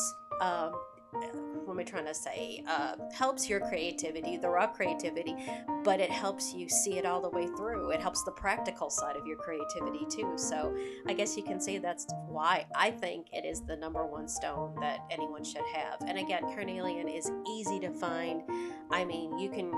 um, 0.40 0.72
what 1.12 1.74
am 1.74 1.80
I 1.80 1.84
trying 1.84 2.06
to 2.06 2.14
say? 2.14 2.64
Uh, 2.66 2.96
helps 3.14 3.48
your 3.48 3.60
creativity, 3.60 4.36
the 4.36 4.48
raw 4.48 4.66
creativity, 4.66 5.34
but 5.84 6.00
it 6.00 6.10
helps 6.10 6.52
you 6.52 6.68
see 6.68 6.98
it 6.98 7.06
all 7.06 7.20
the 7.20 7.30
way 7.30 7.46
through. 7.56 7.90
It 7.90 8.00
helps 8.00 8.22
the 8.24 8.30
practical 8.32 8.90
side 8.90 9.16
of 9.16 9.26
your 9.26 9.36
creativity 9.36 10.04
too. 10.10 10.34
So 10.36 10.76
I 11.06 11.14
guess 11.14 11.36
you 11.36 11.42
can 11.42 11.60
say 11.60 11.78
that's 11.78 12.06
why 12.26 12.66
I 12.76 12.90
think 12.90 13.28
it 13.32 13.46
is 13.46 13.62
the 13.62 13.76
number 13.76 14.04
one 14.06 14.28
stone 14.28 14.74
that 14.80 15.00
anyone 15.10 15.44
should 15.44 15.64
have. 15.74 16.06
And 16.06 16.18
again, 16.18 16.42
carnelian 16.54 17.08
is 17.08 17.30
easy 17.48 17.80
to 17.80 17.90
find. 17.90 18.42
I 18.90 19.04
mean, 19.04 19.38
you 19.38 19.48
can 19.48 19.72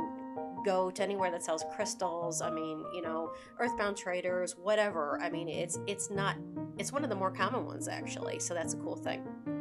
go 0.64 0.91
to 0.91 1.03
anywhere 1.03 1.31
that 1.31 1.45
sells 1.45 1.64
crystals. 1.76 2.41
I 2.41 2.50
mean, 2.50 2.85
you 2.95 3.03
know, 3.03 3.33
earthbound 3.61 3.97
traders, 3.97 4.57
whatever. 4.57 5.21
I 5.23 5.31
mean, 5.31 5.49
it's 5.49 5.79
it's 5.87 6.11
not 6.11 6.37
it's 6.79 6.93
one 6.93 7.05
of 7.05 7.11
the 7.11 7.17
more 7.17 7.31
common 7.31 7.67
ones 7.67 7.87
actually. 7.87 8.41
So 8.41 8.55
that's 8.55 8.75
a 8.75 8.79
cool 8.79 8.97
thing. 8.97 9.54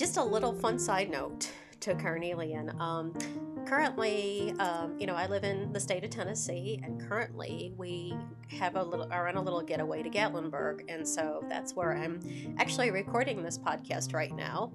Just 0.00 0.16
a 0.16 0.24
little 0.24 0.54
fun 0.54 0.78
side 0.78 1.10
note 1.10 1.50
to 1.80 1.94
carnelian. 1.94 2.70
Um, 2.80 3.12
currently, 3.66 4.54
um, 4.58 4.98
you 4.98 5.06
know, 5.06 5.14
I 5.14 5.26
live 5.26 5.44
in 5.44 5.74
the 5.74 5.78
state 5.78 6.02
of 6.02 6.08
Tennessee, 6.08 6.80
and 6.82 7.06
currently 7.06 7.74
we 7.76 8.16
have 8.48 8.76
a 8.76 8.82
little 8.82 9.12
are 9.12 9.28
on 9.28 9.36
a 9.36 9.42
little 9.42 9.60
getaway 9.60 10.02
to 10.02 10.08
Gatlinburg, 10.08 10.84
and 10.88 11.06
so 11.06 11.44
that's 11.50 11.76
where 11.76 11.94
I'm 11.94 12.18
actually 12.56 12.90
recording 12.90 13.42
this 13.42 13.58
podcast 13.58 14.14
right 14.14 14.34
now. 14.34 14.72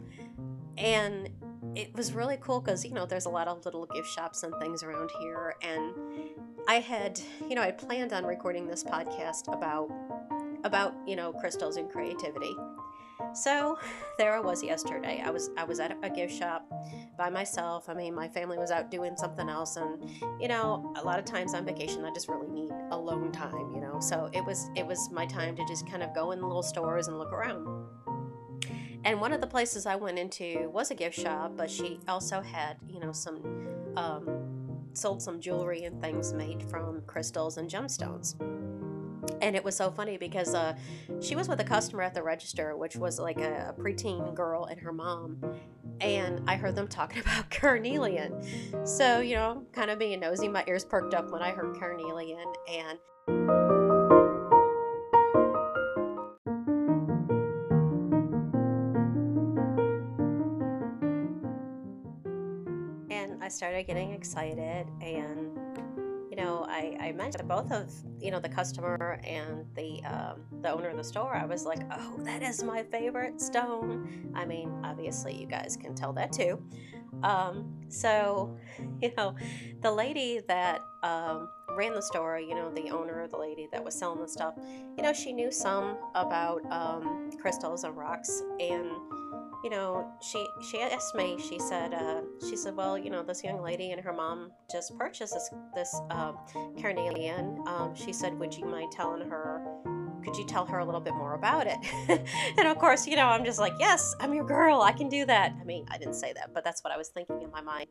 And 0.78 1.32
it 1.74 1.92
was 1.96 2.14
really 2.14 2.38
cool 2.40 2.62
because 2.62 2.86
you 2.86 2.94
know 2.94 3.08
there's 3.08 3.26
a 3.26 3.30
lot 3.30 3.48
of 3.48 3.66
little 3.66 3.88
gift 3.88 4.08
shops 4.08 4.44
and 4.44 4.54
things 4.62 4.84
around 4.84 5.10
here 5.20 5.56
and 5.62 5.94
i 6.70 6.76
had 6.76 7.20
you 7.50 7.56
know 7.56 7.62
i 7.62 7.72
planned 7.72 8.14
on 8.14 8.24
recording 8.24 8.68
this 8.68 8.84
podcast 8.84 9.52
about 9.52 9.92
about 10.64 10.94
you 11.06 11.16
know 11.16 11.34
crystals 11.34 11.76
and 11.76 11.90
creativity 11.90 12.56
so 13.34 13.78
there 14.18 14.34
i 14.34 14.40
was 14.40 14.64
yesterday. 14.64 15.22
I 15.26 15.30
was 15.30 15.50
i 15.58 15.64
was 15.64 15.80
at 15.80 15.98
a 16.04 16.10
gift 16.10 16.34
shop 16.34 16.66
by 17.18 17.30
myself. 17.30 17.90
I 17.90 17.94
mean 17.94 18.16
my 18.16 18.28
family 18.28 18.58
was 18.58 18.72
out 18.72 18.92
doing 18.92 19.16
something 19.18 19.50
else 19.50 19.78
and 19.78 20.10
you 20.40 20.48
know 20.48 20.94
a 20.98 21.04
lot 21.04 21.20
of 21.20 21.26
times 21.26 21.54
on 21.54 21.66
vacation 21.66 22.04
i 22.06 22.12
just 22.14 22.28
really 22.30 22.48
need 22.48 22.72
alone 22.92 23.32
time 23.32 23.66
you 23.76 23.82
know? 23.82 24.00
So 24.00 24.30
it 24.34 24.44
was 24.44 24.70
it 24.76 24.88
was 24.88 25.12
my 25.12 25.26
time 25.26 25.56
to 25.58 25.66
just 25.66 25.88
kind 25.88 26.02
of 26.02 26.14
go 26.16 26.32
in 26.32 26.42
little 26.42 26.64
stores 26.64 27.08
and 27.08 27.20
look 27.20 27.32
around. 27.32 27.68
And 29.04 29.22
one 29.22 29.34
of 29.34 29.42
the 29.42 29.48
places 29.48 29.86
I 29.86 29.96
went 29.96 30.18
into 30.18 30.70
was 30.74 30.90
a 30.90 30.96
gift 30.96 31.20
shop, 31.20 31.52
but 31.56 31.70
she 31.70 32.00
also 32.08 32.42
had, 32.42 32.78
you 32.90 33.00
know, 33.00 33.12
some 33.12 33.94
um, 33.96 34.88
sold 34.94 35.22
some 35.22 35.40
jewelry 35.40 35.84
and 35.84 36.02
things 36.02 36.34
made 36.34 36.64
from 36.64 37.04
crystals 37.06 37.58
and 37.58 37.70
gemstones. 37.70 38.36
And 39.42 39.56
it 39.56 39.64
was 39.64 39.76
so 39.76 39.92
funny 39.92 40.18
because 40.18 40.54
uh, 40.54 40.76
she 41.22 41.36
was 41.36 41.48
with 41.48 41.60
a 41.60 41.64
customer 41.64 42.04
at 42.04 42.14
the 42.14 42.24
register, 42.24 42.76
which 42.76 42.96
was 42.96 43.20
like 43.20 43.40
a, 43.40 43.74
a 43.76 43.82
preteen 43.82 44.34
girl 44.34 44.66
and 44.66 44.80
her 44.80 44.94
mom. 44.94 45.44
And 46.02 46.42
I 46.48 46.56
heard 46.56 46.76
them 46.76 46.88
talking 46.88 47.22
about 47.26 47.50
carnelian. 47.50 48.42
So, 48.86 49.20
you 49.20 49.36
know, 49.36 49.64
kind 49.72 49.90
of 49.90 50.00
being 50.00 50.20
nosy, 50.20 50.48
my 50.48 50.64
ears 50.68 50.86
perked 50.86 51.14
up 51.14 51.32
when 51.32 51.42
I 51.42 51.52
heard 51.52 51.78
carnelian. 51.80 52.46
And 52.68 53.00
I 63.46 63.48
started 63.48 63.86
getting 63.86 64.12
excited 64.12 64.88
and 65.02 65.52
you 66.36 66.44
know, 66.44 66.66
I, 66.68 66.98
I 67.00 67.12
mentioned 67.14 67.48
both 67.48 67.72
of 67.72 67.90
you 68.20 68.30
know 68.30 68.40
the 68.40 68.50
customer 68.50 69.22
and 69.24 69.66
the 69.74 70.04
um, 70.04 70.42
the 70.62 70.70
owner 70.70 70.90
of 70.90 70.98
the 70.98 71.04
store. 71.04 71.34
I 71.34 71.46
was 71.46 71.64
like, 71.64 71.80
oh, 71.92 72.18
that 72.24 72.44
is 72.44 72.62
my 72.62 72.84
favorite 72.84 73.40
stone. 73.40 74.32
I 74.36 74.46
mean, 74.46 74.70
obviously, 74.84 75.34
you 75.34 75.48
guys 75.48 75.78
can 75.80 75.96
tell 75.96 76.12
that 76.14 76.34
too. 76.34 76.62
Um, 77.24 77.74
so, 77.88 78.58
you 79.02 79.14
know, 79.18 79.36
the 79.82 79.92
lady 79.92 80.42
that 80.48 80.82
um, 81.04 81.48
ran 81.78 81.94
the 81.94 82.02
store, 82.02 82.38
you 82.38 82.54
know, 82.54 82.70
the 82.70 82.90
owner, 82.90 83.28
the 83.28 83.38
lady 83.38 83.70
that 83.72 83.84
was 83.84 83.96
selling 83.96 84.20
the 84.20 84.28
stuff, 84.28 84.56
you 84.98 85.04
know, 85.04 85.14
she 85.14 85.32
knew 85.32 85.52
some 85.52 85.98
about 86.16 86.70
um, 86.70 87.32
crystals 87.40 87.86
and 87.86 87.96
rocks 87.96 88.44
and 88.60 88.90
you 89.66 89.72
know, 89.72 90.08
she 90.22 90.46
she 90.70 90.80
asked 90.80 91.16
me. 91.16 91.40
She 91.40 91.58
said, 91.58 91.92
uh, 91.96 92.22
she 92.48 92.56
said, 92.56 92.76
well, 92.76 93.00
you 93.00 93.10
know, 93.10 93.24
this 93.24 93.44
young 93.44 93.64
lady 93.64 93.94
and 93.94 94.00
her 94.00 94.14
mom 94.14 94.52
just 94.72 94.96
purchased 94.96 95.34
this 95.34 95.50
this 95.74 96.02
um, 96.12 96.38
carnelian. 96.80 97.64
Um, 97.66 97.96
she 97.96 98.14
said, 98.14 98.38
would 98.38 98.56
you 98.56 98.66
mind 98.66 98.92
telling 98.92 99.28
her? 99.28 99.66
Could 100.24 100.38
you 100.38 100.46
tell 100.46 100.68
her 100.68 100.80
a 100.80 100.86
little 100.86 101.02
bit 101.02 101.16
more 101.16 101.34
about 101.34 101.66
it? 101.66 101.78
and 102.58 102.68
of 102.68 102.78
course, 102.78 103.08
you 103.08 103.16
know, 103.16 103.26
I'm 103.26 103.44
just 103.44 103.60
like, 103.60 103.74
yes, 103.80 104.16
I'm 104.20 104.36
your 104.36 104.46
girl. 104.46 104.82
I 104.82 104.92
can 104.92 105.10
do 105.10 105.26
that. 105.26 105.54
I 105.60 105.64
mean, 105.64 105.88
I 105.90 105.98
didn't 105.98 106.16
say 106.16 106.32
that, 106.34 106.54
but 106.54 106.64
that's 106.64 106.84
what 106.84 106.94
I 106.94 106.98
was 106.98 107.10
thinking 107.10 107.42
in 107.42 107.50
my 107.50 107.62
mind. 107.62 107.88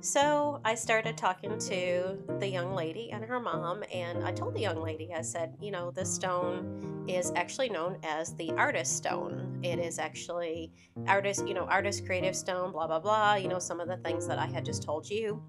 So 0.00 0.60
I 0.62 0.74
started 0.74 1.16
talking 1.16 1.58
to 1.58 2.18
the 2.38 2.48
young 2.48 2.74
lady 2.74 3.10
and 3.12 3.24
her 3.24 3.40
mom, 3.40 3.82
and 3.92 4.24
I 4.24 4.32
told 4.32 4.54
the 4.54 4.60
young 4.60 4.82
lady, 4.82 5.10
I 5.14 5.22
said, 5.22 5.54
you 5.60 5.70
know, 5.70 5.90
this 5.90 6.12
stone 6.12 7.04
is 7.08 7.32
actually 7.34 7.70
known 7.70 7.98
as 8.02 8.34
the 8.36 8.50
artist 8.52 8.96
stone. 8.96 9.51
It 9.62 9.78
is 9.78 9.98
actually 9.98 10.72
artist, 11.06 11.46
you 11.46 11.54
know, 11.54 11.64
artist 11.64 12.04
creative 12.04 12.34
stone, 12.34 12.72
blah, 12.72 12.86
blah, 12.86 12.98
blah, 12.98 13.34
you 13.34 13.48
know, 13.48 13.58
some 13.58 13.80
of 13.80 13.88
the 13.88 13.96
things 13.98 14.26
that 14.26 14.38
I 14.38 14.46
had 14.46 14.64
just 14.64 14.82
told 14.82 15.08
you. 15.08 15.42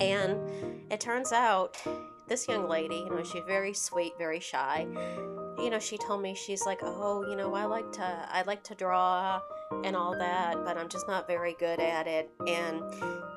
And 0.00 0.38
it 0.90 1.00
turns 1.00 1.32
out 1.32 1.76
this 2.28 2.46
young 2.46 2.68
lady, 2.68 2.96
you 2.96 3.10
know, 3.10 3.24
she's 3.24 3.42
very 3.46 3.72
sweet, 3.72 4.12
very 4.18 4.40
shy. 4.40 4.86
You 5.58 5.70
know, 5.70 5.78
she 5.78 5.98
told 5.98 6.22
me 6.22 6.34
she's 6.34 6.64
like, 6.64 6.80
"Oh, 6.82 7.26
you 7.28 7.36
know, 7.36 7.54
I 7.54 7.64
like 7.64 7.90
to 7.92 8.28
I 8.30 8.42
like 8.42 8.62
to 8.64 8.74
draw 8.74 9.40
and 9.84 9.96
all 9.96 10.16
that, 10.16 10.64
but 10.64 10.76
I'm 10.76 10.88
just 10.88 11.08
not 11.08 11.26
very 11.26 11.54
good 11.58 11.80
at 11.80 12.06
it." 12.06 12.30
And 12.46 12.82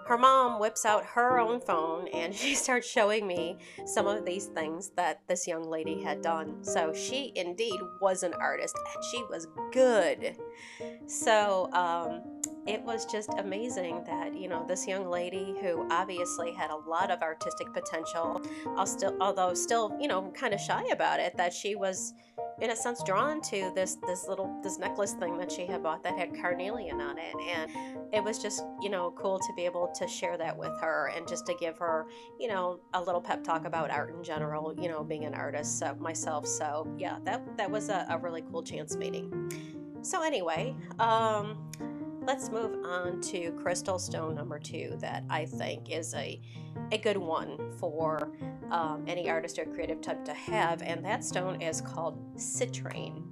her 0.05 0.17
mom 0.17 0.59
whips 0.59 0.85
out 0.85 1.05
her 1.05 1.39
own 1.39 1.61
phone 1.61 2.07
and 2.09 2.35
she 2.41 2.53
starts 2.53 2.85
showing 2.89 3.25
me 3.25 3.57
some 3.85 4.07
of 4.07 4.25
these 4.25 4.47
things 4.47 4.89
that 4.97 5.21
this 5.27 5.47
young 5.47 5.63
lady 5.63 6.01
had 6.01 6.21
done. 6.21 6.63
So 6.63 6.93
she 6.93 7.31
indeed 7.35 7.79
was 8.01 8.23
an 8.23 8.33
artist 8.33 8.75
and 8.93 9.03
she 9.05 9.23
was 9.29 9.47
good. 9.71 10.35
So 11.07 11.71
um, 11.71 12.41
it 12.67 12.83
was 12.83 13.05
just 13.05 13.29
amazing 13.39 14.03
that 14.05 14.35
you 14.35 14.47
know 14.47 14.65
this 14.67 14.87
young 14.87 15.09
lady 15.09 15.55
who 15.61 15.87
obviously 15.89 16.51
had 16.51 16.69
a 16.69 16.75
lot 16.75 17.09
of 17.09 17.21
artistic 17.21 17.73
potential, 17.73 18.41
although 19.19 19.53
still 19.53 19.97
you 19.99 20.07
know 20.07 20.31
kind 20.35 20.53
of 20.53 20.59
shy 20.59 20.83
about 20.91 21.19
it, 21.19 21.35
that 21.37 21.53
she 21.53 21.75
was 21.75 22.13
in 22.61 22.69
a 22.69 22.75
sense 22.75 23.01
drawn 23.03 23.41
to 23.41 23.71
this 23.73 23.97
this 24.05 24.27
little 24.27 24.59
this 24.61 24.77
necklace 24.77 25.13
thing 25.13 25.37
that 25.37 25.51
she 25.51 25.65
had 25.65 25.81
bought 25.81 26.03
that 26.03 26.17
had 26.17 26.39
carnelian 26.39 27.01
on 27.01 27.17
it. 27.17 27.33
And 27.49 27.71
it 28.13 28.23
was 28.23 28.37
just 28.37 28.63
you 28.81 28.89
know 28.89 29.11
cool 29.17 29.39
to 29.39 29.53
be 29.55 29.65
able 29.65 29.91
to 29.95 30.07
share 30.07 30.37
that 30.37 30.55
with 30.55 30.79
her 30.81 31.11
and 31.15 31.27
just 31.27 31.47
to 31.47 31.55
give 31.59 31.79
her 31.79 32.05
you 32.39 32.47
know 32.47 32.79
a 32.93 33.01
little 33.01 33.21
pep 33.21 33.43
talk 33.43 33.65
about 33.65 33.89
art 33.89 34.13
in 34.15 34.23
general 34.23 34.75
you 34.79 34.87
know 34.87 35.03
being 35.03 35.25
an 35.25 35.33
artist 35.33 35.81
myself. 35.99 36.45
So 36.45 36.87
yeah 36.97 37.17
that 37.25 37.57
that 37.57 37.71
was 37.71 37.89
a, 37.89 38.05
a 38.09 38.19
really 38.19 38.43
cool 38.51 38.61
chance 38.61 38.95
meeting. 38.95 39.51
So 40.03 40.21
anyway 40.21 40.75
um 40.99 41.57
let's 42.21 42.49
move 42.49 42.85
on 42.85 43.19
to 43.21 43.51
crystal 43.53 43.97
stone 43.97 44.35
number 44.35 44.59
two 44.59 44.95
that 44.99 45.23
I 45.29 45.45
think 45.45 45.91
is 45.91 46.13
a, 46.13 46.39
a 46.91 46.97
good 46.97 47.17
one 47.17 47.57
for 47.77 48.31
um, 48.69 49.03
any 49.07 49.29
artist 49.29 49.57
or 49.57 49.65
creative 49.65 50.01
type 50.01 50.23
to 50.25 50.33
have, 50.33 50.81
and 50.81 51.03
that 51.03 51.23
stone 51.23 51.61
is 51.61 51.81
called 51.81 52.35
citrine. 52.35 53.23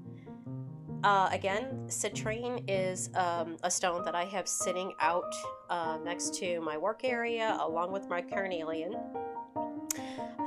Uh, 1.04 1.30
again, 1.32 1.86
citrine 1.88 2.64
is 2.68 3.10
um, 3.16 3.58
a 3.64 3.72
stone 3.72 4.04
that 4.04 4.16
I 4.16 4.26
have 4.26 4.48
sitting 4.48 4.94
out 5.00 5.34
uh, 5.70 5.98
next 6.04 6.34
to 6.36 6.60
my 6.60 6.78
work 6.78 7.06
area 7.06 7.58
along 7.62 7.92
with 7.92 8.10
my 8.10 8.22
carnelian. 8.22 8.96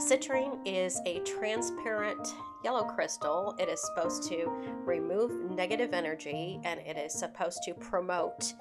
Citrine 0.03 0.59
is 0.65 1.01
a 1.07 1.21
transparent 1.21 2.35
yellow 2.65 2.83
crystal. 2.83 3.55
It 3.61 3.69
is 3.69 3.81
supposed 3.81 4.25
to 4.31 4.51
remove 4.85 5.49
negative 5.53 5.95
energy 5.95 6.59
and 6.65 6.81
it 6.81 6.97
is 6.97 7.15
supposed 7.15 7.61
to 7.67 7.75
promote 7.75 8.53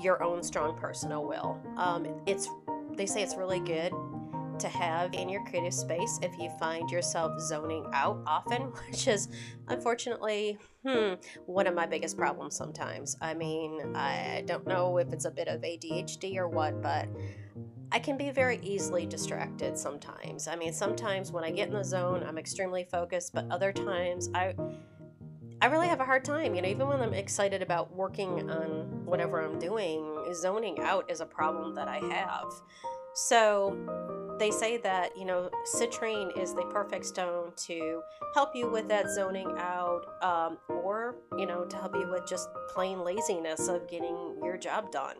your 0.00 0.22
own 0.22 0.42
strong 0.42 0.74
personal 0.78 1.26
will. 1.26 1.60
Um, 1.76 2.06
it's 2.26 2.48
they 2.96 3.04
say 3.04 3.22
it's 3.22 3.36
really 3.36 3.60
good 3.60 3.92
to 4.58 4.68
have 4.68 5.12
in 5.12 5.28
your 5.28 5.44
creative 5.44 5.74
space 5.74 6.18
if 6.22 6.32
you 6.38 6.50
find 6.58 6.90
yourself 6.90 7.38
zoning 7.42 7.84
out 7.92 8.22
often, 8.26 8.62
which 8.88 9.06
is 9.06 9.28
unfortunately 9.68 10.58
hmm, 10.82 11.14
one 11.44 11.66
of 11.66 11.74
my 11.74 11.84
biggest 11.84 12.16
problems 12.16 12.56
sometimes. 12.56 13.18
I 13.20 13.34
mean, 13.34 13.94
I 13.94 14.44
don't 14.46 14.66
know 14.66 14.96
if 14.96 15.12
it's 15.12 15.26
a 15.26 15.30
bit 15.30 15.46
of 15.46 15.60
ADHD 15.60 16.36
or 16.36 16.48
what, 16.48 16.80
but 16.80 17.06
I 17.92 17.98
can 17.98 18.16
be 18.16 18.30
very 18.30 18.58
easily 18.62 19.06
distracted 19.06 19.76
sometimes. 19.76 20.46
I 20.46 20.56
mean, 20.56 20.72
sometimes 20.72 21.32
when 21.32 21.44
I 21.44 21.50
get 21.50 21.68
in 21.68 21.74
the 21.74 21.84
zone, 21.84 22.24
I'm 22.26 22.38
extremely 22.38 22.84
focused, 22.84 23.34
but 23.34 23.46
other 23.50 23.72
times 23.72 24.30
I 24.34 24.54
I 25.62 25.66
really 25.66 25.88
have 25.88 26.00
a 26.00 26.04
hard 26.04 26.24
time, 26.24 26.54
you 26.54 26.62
know, 26.62 26.68
even 26.68 26.88
when 26.88 27.02
I'm 27.02 27.12
excited 27.12 27.60
about 27.60 27.94
working 27.94 28.50
on 28.50 29.04
whatever 29.04 29.44
I'm 29.44 29.58
doing, 29.58 30.24
zoning 30.32 30.78
out 30.80 31.10
is 31.10 31.20
a 31.20 31.26
problem 31.26 31.74
that 31.74 31.86
I 31.86 31.98
have. 31.98 32.50
So, 33.12 33.76
they 34.40 34.50
say 34.50 34.78
that 34.78 35.16
you 35.16 35.26
know 35.26 35.50
citrine 35.76 36.36
is 36.36 36.54
the 36.54 36.62
perfect 36.72 37.04
stone 37.04 37.52
to 37.54 38.00
help 38.34 38.56
you 38.56 38.68
with 38.70 38.88
that 38.88 39.10
zoning 39.10 39.52
out 39.58 40.06
um, 40.22 40.56
or 40.68 41.16
you 41.36 41.46
know 41.46 41.64
to 41.66 41.76
help 41.76 41.94
you 41.94 42.08
with 42.10 42.26
just 42.26 42.48
plain 42.74 43.04
laziness 43.04 43.68
of 43.68 43.86
getting 43.86 44.34
your 44.42 44.56
job 44.56 44.90
done 44.90 45.16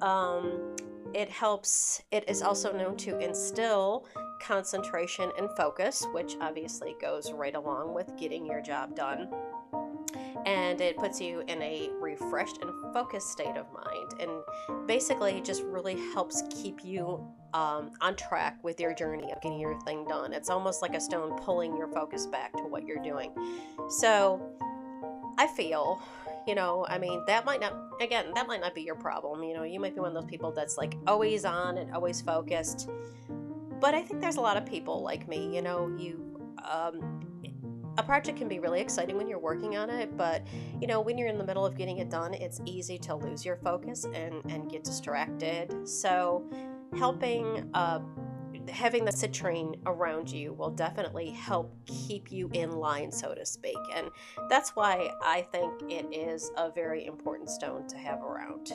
um, 0.00 0.74
it 1.14 1.28
helps 1.30 2.02
it 2.10 2.28
is 2.28 2.42
also 2.42 2.76
known 2.76 2.96
to 2.96 3.18
instill 3.18 4.06
concentration 4.40 5.30
and 5.38 5.48
focus 5.56 6.06
which 6.12 6.36
obviously 6.40 6.94
goes 7.00 7.32
right 7.32 7.54
along 7.54 7.94
with 7.94 8.10
getting 8.18 8.44
your 8.46 8.60
job 8.60 8.94
done. 8.94 9.28
And 10.44 10.80
it 10.80 10.96
puts 10.96 11.20
you 11.20 11.40
in 11.48 11.60
a 11.60 11.90
refreshed 12.00 12.58
and 12.62 12.70
focused 12.92 13.30
state 13.30 13.56
of 13.56 13.66
mind 13.72 14.14
and 14.20 14.86
basically 14.86 15.40
just 15.40 15.62
really 15.64 15.96
helps 16.12 16.42
keep 16.50 16.84
you 16.84 17.26
um, 17.52 17.90
on 18.00 18.14
track 18.14 18.62
with 18.62 18.78
your 18.78 18.94
journey 18.94 19.32
of 19.32 19.40
getting 19.42 19.58
your 19.58 19.80
thing 19.80 20.04
done. 20.04 20.32
It's 20.32 20.50
almost 20.50 20.82
like 20.82 20.94
a 20.94 21.00
stone 21.00 21.36
pulling 21.38 21.76
your 21.76 21.88
focus 21.88 22.26
back 22.26 22.52
to 22.58 22.62
what 22.62 22.84
you're 22.84 23.02
doing. 23.02 23.32
So 23.88 24.40
i 25.38 25.46
feel 25.46 26.00
you 26.46 26.54
know 26.54 26.86
i 26.88 26.98
mean 26.98 27.22
that 27.26 27.44
might 27.44 27.60
not 27.60 27.74
again 28.00 28.26
that 28.34 28.46
might 28.46 28.60
not 28.60 28.74
be 28.74 28.82
your 28.82 28.94
problem 28.94 29.42
you 29.42 29.54
know 29.54 29.62
you 29.62 29.80
might 29.80 29.94
be 29.94 30.00
one 30.00 30.08
of 30.08 30.14
those 30.14 30.30
people 30.30 30.52
that's 30.52 30.76
like 30.76 30.96
always 31.06 31.44
on 31.44 31.78
and 31.78 31.92
always 31.94 32.20
focused 32.20 32.88
but 33.80 33.94
i 33.94 34.02
think 34.02 34.20
there's 34.20 34.36
a 34.36 34.40
lot 34.40 34.56
of 34.56 34.64
people 34.64 35.02
like 35.02 35.28
me 35.28 35.54
you 35.54 35.62
know 35.62 35.94
you 35.98 36.22
um, 36.70 37.20
a 37.98 38.02
project 38.02 38.36
can 38.36 38.48
be 38.48 38.58
really 38.58 38.80
exciting 38.80 39.16
when 39.16 39.26
you're 39.26 39.38
working 39.38 39.76
on 39.76 39.88
it, 39.88 40.16
but 40.16 40.46
you 40.80 40.86
know, 40.86 41.00
when 41.00 41.16
you're 41.16 41.28
in 41.28 41.38
the 41.38 41.44
middle 41.44 41.64
of 41.64 41.76
getting 41.76 41.98
it 41.98 42.10
done, 42.10 42.34
it's 42.34 42.60
easy 42.66 42.98
to 42.98 43.14
lose 43.14 43.44
your 43.44 43.56
focus 43.56 44.04
and, 44.12 44.42
and 44.50 44.70
get 44.70 44.84
distracted. 44.84 45.88
So, 45.88 46.44
helping 46.98 47.70
uh, 47.74 48.00
having 48.70 49.04
the 49.04 49.12
citrine 49.12 49.78
around 49.86 50.30
you 50.30 50.52
will 50.52 50.70
definitely 50.70 51.30
help 51.30 51.74
keep 51.86 52.30
you 52.30 52.50
in 52.52 52.72
line, 52.72 53.10
so 53.12 53.34
to 53.34 53.46
speak. 53.46 53.78
And 53.94 54.08
that's 54.48 54.70
why 54.76 55.10
I 55.22 55.42
think 55.52 55.72
it 55.88 56.06
is 56.12 56.50
a 56.56 56.70
very 56.70 57.06
important 57.06 57.50
stone 57.50 57.86
to 57.88 57.96
have 57.96 58.22
around. 58.22 58.72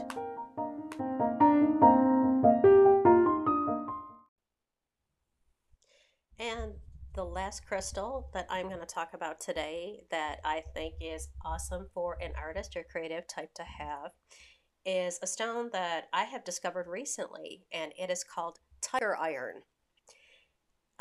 And 6.40 6.74
the 7.14 7.24
last 7.26 7.66
crystal 7.66 8.30
that 8.34 8.48
I'm 8.50 8.68
going 8.68 8.80
to 8.80 8.86
talk 8.86 9.14
about 9.14 9.40
today 9.40 10.04
that 10.12 10.40
I 10.46 10.64
think 10.74 10.96
is 11.02 11.28
awesome 11.46 11.88
for 11.94 12.18
an 12.22 12.32
artist 12.42 12.76
or 12.76 12.84
creative 12.90 13.28
type 13.28 13.54
to 13.56 13.64
have 13.64 14.12
is 14.86 15.20
a 15.22 15.28
stone 15.28 15.70
that 15.74 16.06
I 16.14 16.24
have 16.24 16.44
discovered 16.44 16.88
recently, 16.88 17.66
and 17.72 17.92
it 18.00 18.10
is 18.10 18.24
called 18.24 18.60
tiger 18.82 19.16
iron. 19.16 19.62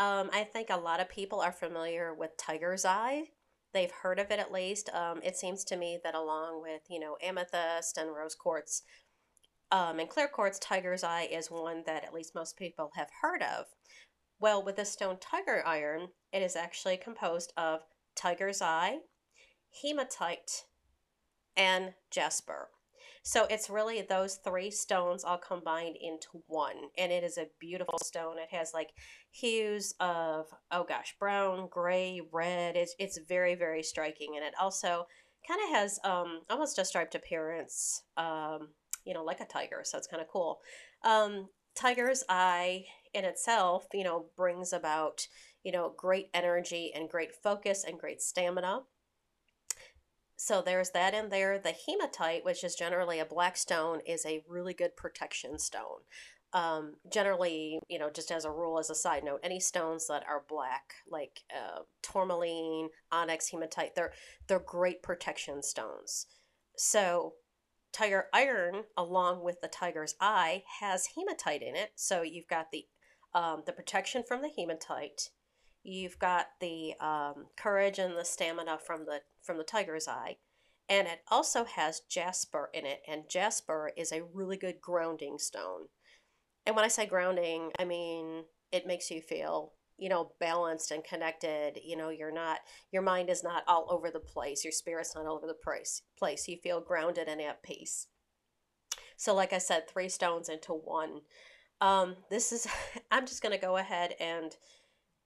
Um, 0.01 0.31
I 0.33 0.45
think 0.45 0.71
a 0.71 0.77
lot 0.77 0.99
of 0.99 1.09
people 1.09 1.41
are 1.41 1.53
familiar 1.53 2.13
with 2.13 2.37
tiger's 2.37 2.85
eye. 2.85 3.25
They've 3.73 3.91
heard 3.91 4.19
of 4.19 4.31
it 4.31 4.41
at 4.41 4.51
least. 4.51 4.89
Um, 4.93 5.21
it 5.23 5.37
seems 5.37 5.63
to 5.65 5.77
me 5.77 6.01
that 6.03 6.17
along 6.17 6.63
with, 6.63 6.81
you 6.89 6.99
know, 6.99 7.17
amethyst 7.23 7.99
and 7.99 8.11
rose 8.13 8.35
quartz 8.35 8.83
um, 9.71 10.01
and 10.01 10.09
clear 10.09 10.27
quartz, 10.27 10.59
tiger's 10.59 11.05
eye 11.05 11.29
is 11.31 11.51
one 11.51 11.85
that 11.87 12.03
at 12.03 12.15
least 12.15 12.35
most 12.35 12.57
people 12.57 12.91
have 12.97 13.09
heard 13.23 13.43
of. 13.43 13.67
Well, 14.41 14.65
with 14.65 14.77
the 14.77 14.85
stone 14.85 15.19
tiger 15.21 15.63
iron, 15.65 16.09
it 16.33 16.43
is 16.43 16.57
actually 16.57 16.97
composed 16.97 17.53
of 17.57 17.81
tiger's 18.17 18.63
eye, 18.63 18.99
hematite, 19.83 20.65
and 21.57 21.93
jasper. 22.11 22.71
So 23.23 23.47
it's 23.51 23.69
really 23.69 24.03
those 24.03 24.37
three 24.37 24.71
stones 24.71 25.25
all 25.25 25.39
combined 25.39 25.97
into 26.01 26.43
one. 26.47 26.77
And 26.97 27.13
it 27.13 27.23
is 27.23 27.37
a 27.37 27.49
beautiful 27.59 27.99
stone. 28.03 28.39
It 28.39 28.55
has 28.55 28.73
like 28.73 28.91
hues 29.31 29.95
of, 30.01 30.47
oh 30.71 30.85
gosh, 30.85 31.15
brown, 31.19 31.69
gray, 31.71 32.23
red. 32.33 32.77
It's, 32.77 32.95
it's 32.99 33.19
very, 33.29 33.55
very 33.55 33.83
striking. 33.83 34.33
And 34.37 34.45
it 34.45 34.55
also 34.61 35.07
kind 35.47 35.61
of 35.65 35.77
has 35.77 35.99
um, 36.05 36.41
almost 36.49 36.79
a 36.79 36.85
striped 36.85 37.15
appearance, 37.15 38.03
um, 38.17 38.69
you 39.05 39.15
know, 39.15 39.25
like 39.25 39.41
a 39.41 39.47
tiger. 39.47 39.83
So 39.85 39.99
it's 39.99 40.07
kind 40.07 40.23
of 40.23 40.29
cool. 40.29 40.61
Um, 41.05 41.49
tiger's 41.75 42.25
eye 42.29 42.85
in 43.13 43.25
itself, 43.25 43.87
you 43.93 44.05
know, 44.05 44.27
brings 44.37 44.73
about, 44.73 45.27
you 45.63 45.73
know, 45.73 45.93
great 45.97 46.29
energy 46.33 46.93
and 46.95 47.09
great 47.09 47.35
focus 47.35 47.85
and 47.87 47.99
great 47.99 48.23
stamina. 48.23 48.81
So 50.43 50.63
there's 50.63 50.89
that 50.93 51.13
in 51.13 51.29
there. 51.29 51.59
The 51.59 51.75
hematite, 51.87 52.47
which 52.47 52.65
is 52.65 52.75
generally 52.75 53.19
a 53.19 53.27
black 53.27 53.59
stone, 53.59 54.01
is 54.07 54.25
a 54.25 54.43
really 54.49 54.73
good 54.73 54.97
protection 54.97 55.59
stone. 55.59 56.01
Um, 56.55 56.95
generally, 57.13 57.79
you 57.91 57.99
know, 57.99 58.09
just 58.09 58.31
as 58.31 58.47
a 58.47 58.51
rule, 58.51 58.79
as 58.79 58.89
a 58.89 58.95
side 58.95 59.23
note, 59.23 59.41
any 59.43 59.61
stones 59.61 60.07
that 60.07 60.25
are 60.27 60.43
black, 60.49 60.95
like 61.07 61.41
uh, 61.55 61.81
tourmaline, 62.03 62.89
onyx, 63.13 63.51
hematite, 63.51 63.95
they're 63.95 64.15
they're 64.49 64.59
great 64.59 65.03
protection 65.03 65.63
stones. 65.63 66.27
So 66.75 67.35
tiger 67.93 68.25
iron, 68.33 68.85
along 68.97 69.45
with 69.45 69.61
the 69.61 69.69
tiger's 69.69 70.15
eye, 70.23 70.63
has 70.81 71.11
hematite 71.19 71.61
in 71.61 71.77
it. 71.77 71.91
So 71.97 72.23
you've 72.23 72.49
got 72.49 72.71
the 72.73 72.87
um, 73.35 73.65
the 73.67 73.73
protection 73.73 74.23
from 74.27 74.41
the 74.41 74.51
hematite. 74.57 75.29
You've 75.83 76.19
got 76.19 76.47
the 76.61 76.95
um, 77.01 77.47
courage 77.57 77.99
and 77.99 78.17
the 78.17 78.25
stamina 78.25 78.79
from 78.79 79.07
the 79.07 79.21
from 79.43 79.59
the 79.59 79.65
tiger's 79.65 80.09
eye, 80.09 80.37
and 80.89 81.09
it 81.09 81.21
also 81.31 81.65
has 81.65 82.03
jasper 82.09 82.71
in 82.75 82.85
it. 82.87 83.01
And 83.09 83.29
jasper 83.29 83.91
is 83.97 84.13
a 84.13 84.25
really 84.35 84.57
good 84.57 84.81
grounding 84.81 85.39
stone. 85.39 85.87
And 86.67 86.77
when 86.77 86.85
I 86.85 86.89
say 86.89 87.07
grounding, 87.07 87.73
I 87.79 87.85
mean 87.85 88.45
it 88.73 88.87
makes 88.87 89.11
you 89.11 89.21
feel 89.21 89.73
you 89.99 90.09
know 90.09 90.33
balanced 90.41 90.91
and 90.91 91.05
connected 91.05 91.79
you 91.85 91.97
know 91.97 92.09
you're 92.09 92.33
not 92.33 92.61
your 92.91 93.03
mind 93.03 93.29
is 93.29 93.45
not 93.45 93.63
all 93.69 93.87
over 93.91 94.11
the 94.11 94.19
place 94.19 94.65
your 94.65 94.73
spirit's 94.73 95.15
not 95.15 95.27
all 95.27 95.37
over 95.37 95.47
the 95.47 95.55
place 95.55 96.03
place 96.19 96.49
you 96.49 96.57
feel 96.57 96.81
grounded 96.81 97.29
and 97.29 97.41
at 97.41 97.63
peace 97.63 98.07
so 99.17 99.35
like 99.35 99.53
i 99.53 99.59
said 99.59 99.89
three 99.89 100.09
stones 100.09 100.49
into 100.49 100.73
one 100.73 101.21
um, 101.83 102.17
this 102.29 102.53
is 102.53 102.67
i'm 103.11 103.27
just 103.27 103.43
going 103.43 103.55
to 103.55 103.61
go 103.61 103.77
ahead 103.77 104.15
and 104.19 104.57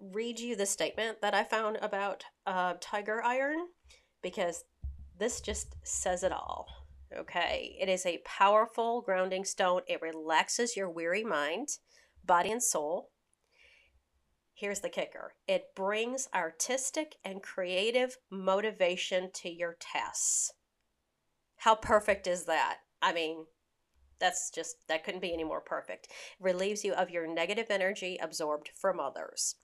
read 0.00 0.38
you 0.38 0.57
the 0.57 0.66
statement 0.66 1.20
that 1.22 1.35
i 1.35 1.44
found 1.44 1.78
about 1.80 2.24
uh, 2.46 2.74
tiger 2.80 3.22
iron 3.22 3.59
because 4.22 4.64
this 5.18 5.40
just 5.40 5.76
says 5.83 6.22
it 6.22 6.33
all 6.33 6.66
okay 7.16 7.76
it 7.80 7.88
is 7.88 8.04
a 8.04 8.22
powerful 8.24 9.00
grounding 9.00 9.44
stone 9.44 9.80
it 9.87 10.02
relaxes 10.02 10.76
your 10.76 10.90
weary 10.90 11.24
mind 11.24 11.68
body 12.24 12.50
and 12.50 12.62
soul 12.62 13.11
Here's 14.57 14.80
the 14.80 14.88
kicker 14.88 15.35
it 15.48 15.74
brings 15.74 16.28
artistic 16.33 17.16
and 17.24 17.42
creative 17.42 18.18
motivation 18.30 19.30
to 19.35 19.50
your 19.50 19.76
tasks. 19.80 20.52
How 21.57 21.74
perfect 21.74 22.28
is 22.28 22.44
that? 22.44 22.78
I 23.02 23.12
mean, 23.12 23.46
that's 24.20 24.50
just, 24.50 24.76
that 24.87 25.04
couldn't 25.04 25.20
be 25.22 25.33
any 25.33 25.42
more 25.42 25.61
perfect. 25.61 26.07
It 26.07 26.12
relieves 26.38 26.85
you 26.85 26.94
of 26.94 27.11
your 27.11 27.26
negative 27.26 27.66
energy 27.68 28.16
absorbed 28.22 28.70
from 28.76 29.00
others 29.00 29.57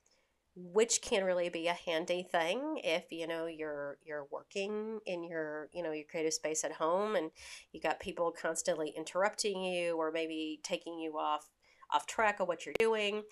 which 0.72 1.00
can 1.02 1.24
really 1.24 1.48
be 1.48 1.68
a 1.68 1.72
handy 1.72 2.22
thing 2.22 2.80
if 2.84 3.04
you 3.10 3.26
know 3.26 3.46
you're 3.46 3.98
you're 4.04 4.26
working 4.30 5.00
in 5.06 5.24
your 5.24 5.68
you 5.72 5.82
know 5.82 5.92
your 5.92 6.04
creative 6.10 6.32
space 6.32 6.64
at 6.64 6.72
home 6.72 7.16
and 7.16 7.30
you 7.72 7.80
got 7.80 8.00
people 8.00 8.32
constantly 8.32 8.92
interrupting 8.96 9.62
you 9.62 9.96
or 9.96 10.10
maybe 10.10 10.60
taking 10.62 10.98
you 10.98 11.16
off 11.18 11.48
off 11.92 12.06
track 12.06 12.40
of 12.40 12.48
what 12.48 12.66
you're 12.66 12.74
doing 12.78 13.22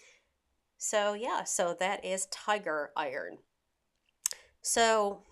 so 0.78 1.12
yeah, 1.14 1.42
so 1.42 1.76
that 1.80 2.04
is 2.04 2.26
tiger 2.26 2.92
iron. 2.96 3.38
So 4.62 5.24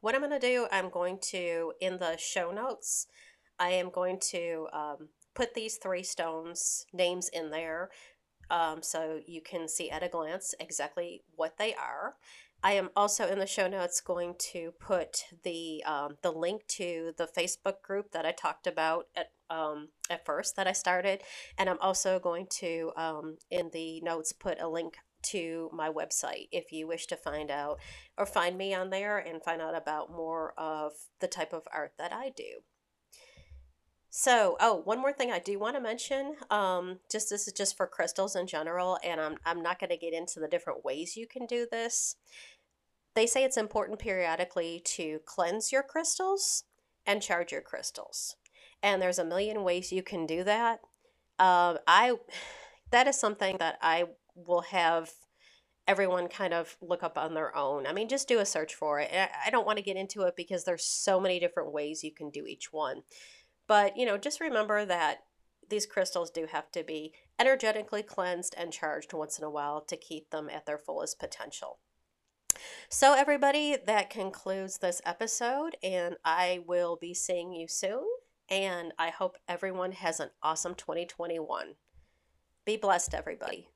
what 0.00 0.14
I'm 0.14 0.22
going 0.22 0.32
to 0.32 0.38
do, 0.38 0.66
I'm 0.72 0.88
going 0.88 1.18
to, 1.30 1.74
in 1.80 1.98
the 1.98 2.16
show 2.16 2.50
notes, 2.50 3.06
I 3.58 3.70
am 3.70 3.90
going 3.90 4.18
to 4.30 4.68
um, 4.72 5.08
put 5.34 5.52
these 5.52 5.76
three 5.76 6.02
stones 6.02 6.86
names 6.94 7.28
in 7.28 7.50
there 7.50 7.90
um, 8.50 8.82
so 8.82 9.20
you 9.26 9.40
can 9.40 9.68
see 9.68 9.90
at 9.90 10.02
a 10.02 10.08
glance 10.08 10.54
exactly 10.60 11.22
what 11.34 11.58
they 11.58 11.74
are. 11.74 12.16
I 12.62 12.72
am 12.72 12.90
also 12.96 13.28
in 13.28 13.38
the 13.38 13.46
show 13.46 13.68
notes 13.68 14.00
going 14.00 14.34
to 14.52 14.72
put 14.80 15.24
the 15.44 15.84
um, 15.84 16.16
the 16.22 16.32
link 16.32 16.66
to 16.68 17.12
the 17.16 17.26
Facebook 17.26 17.82
group 17.82 18.12
that 18.12 18.24
I 18.24 18.32
talked 18.32 18.66
about 18.66 19.06
at 19.14 19.30
um, 19.50 19.90
at 20.10 20.24
first 20.24 20.56
that 20.56 20.66
I 20.66 20.72
started, 20.72 21.22
and 21.58 21.68
I'm 21.68 21.78
also 21.80 22.18
going 22.18 22.46
to 22.58 22.92
um, 22.96 23.36
in 23.50 23.70
the 23.72 24.00
notes 24.00 24.32
put 24.32 24.60
a 24.60 24.68
link 24.68 24.96
to 25.22 25.70
my 25.72 25.88
website 25.88 26.48
if 26.52 26.72
you 26.72 26.86
wish 26.86 27.06
to 27.06 27.16
find 27.16 27.50
out 27.50 27.78
or 28.16 28.26
find 28.26 28.56
me 28.56 28.74
on 28.74 28.90
there 28.90 29.18
and 29.18 29.42
find 29.42 29.60
out 29.60 29.76
about 29.76 30.10
more 30.10 30.54
of 30.56 30.92
the 31.20 31.26
type 31.26 31.52
of 31.52 31.66
art 31.72 31.92
that 31.98 32.12
I 32.12 32.30
do. 32.34 32.62
So, 34.18 34.56
oh, 34.60 34.80
one 34.86 34.98
more 34.98 35.12
thing 35.12 35.30
I 35.30 35.38
do 35.38 35.58
want 35.58 35.76
to 35.76 35.80
mention. 35.82 36.36
Um, 36.50 37.00
just 37.10 37.28
this 37.28 37.46
is 37.46 37.52
just 37.52 37.76
for 37.76 37.86
crystals 37.86 38.34
in 38.34 38.46
general, 38.46 38.98
and 39.04 39.20
I'm 39.20 39.36
I'm 39.44 39.60
not 39.62 39.78
going 39.78 39.90
to 39.90 39.98
get 39.98 40.14
into 40.14 40.40
the 40.40 40.48
different 40.48 40.86
ways 40.86 41.18
you 41.18 41.26
can 41.26 41.44
do 41.44 41.66
this. 41.70 42.16
They 43.14 43.26
say 43.26 43.44
it's 43.44 43.58
important 43.58 43.98
periodically 43.98 44.80
to 44.86 45.20
cleanse 45.26 45.70
your 45.70 45.82
crystals 45.82 46.64
and 47.04 47.20
charge 47.20 47.52
your 47.52 47.60
crystals, 47.60 48.36
and 48.82 49.02
there's 49.02 49.18
a 49.18 49.24
million 49.24 49.62
ways 49.62 49.92
you 49.92 50.02
can 50.02 50.24
do 50.24 50.42
that. 50.44 50.80
Um, 51.38 51.76
I 51.86 52.14
that 52.92 53.06
is 53.06 53.20
something 53.20 53.58
that 53.58 53.76
I 53.82 54.04
will 54.34 54.62
have 54.62 55.10
everyone 55.86 56.28
kind 56.28 56.54
of 56.54 56.78
look 56.80 57.02
up 57.02 57.18
on 57.18 57.34
their 57.34 57.54
own. 57.54 57.86
I 57.86 57.92
mean, 57.92 58.08
just 58.08 58.28
do 58.28 58.38
a 58.38 58.46
search 58.46 58.74
for 58.74 58.98
it. 58.98 59.10
I 59.12 59.50
don't 59.50 59.66
want 59.66 59.76
to 59.76 59.84
get 59.84 59.98
into 59.98 60.22
it 60.22 60.36
because 60.36 60.64
there's 60.64 60.86
so 60.86 61.20
many 61.20 61.38
different 61.38 61.70
ways 61.70 62.02
you 62.02 62.12
can 62.12 62.30
do 62.30 62.46
each 62.46 62.72
one. 62.72 63.02
But, 63.66 63.96
you 63.96 64.06
know, 64.06 64.18
just 64.18 64.40
remember 64.40 64.84
that 64.84 65.24
these 65.68 65.86
crystals 65.86 66.30
do 66.30 66.46
have 66.50 66.70
to 66.72 66.84
be 66.84 67.12
energetically 67.38 68.02
cleansed 68.02 68.54
and 68.56 68.72
charged 68.72 69.12
once 69.12 69.38
in 69.38 69.44
a 69.44 69.50
while 69.50 69.80
to 69.82 69.96
keep 69.96 70.30
them 70.30 70.48
at 70.48 70.66
their 70.66 70.78
fullest 70.78 71.18
potential. 71.18 71.78
So, 72.88 73.14
everybody, 73.14 73.76
that 73.86 74.10
concludes 74.10 74.78
this 74.78 75.02
episode, 75.04 75.76
and 75.82 76.16
I 76.24 76.60
will 76.66 76.96
be 76.96 77.12
seeing 77.12 77.52
you 77.52 77.68
soon. 77.68 78.06
And 78.48 78.92
I 78.98 79.10
hope 79.10 79.36
everyone 79.48 79.92
has 79.92 80.20
an 80.20 80.30
awesome 80.42 80.74
2021. 80.74 81.74
Be 82.64 82.76
blessed, 82.76 83.12
everybody. 83.12 83.68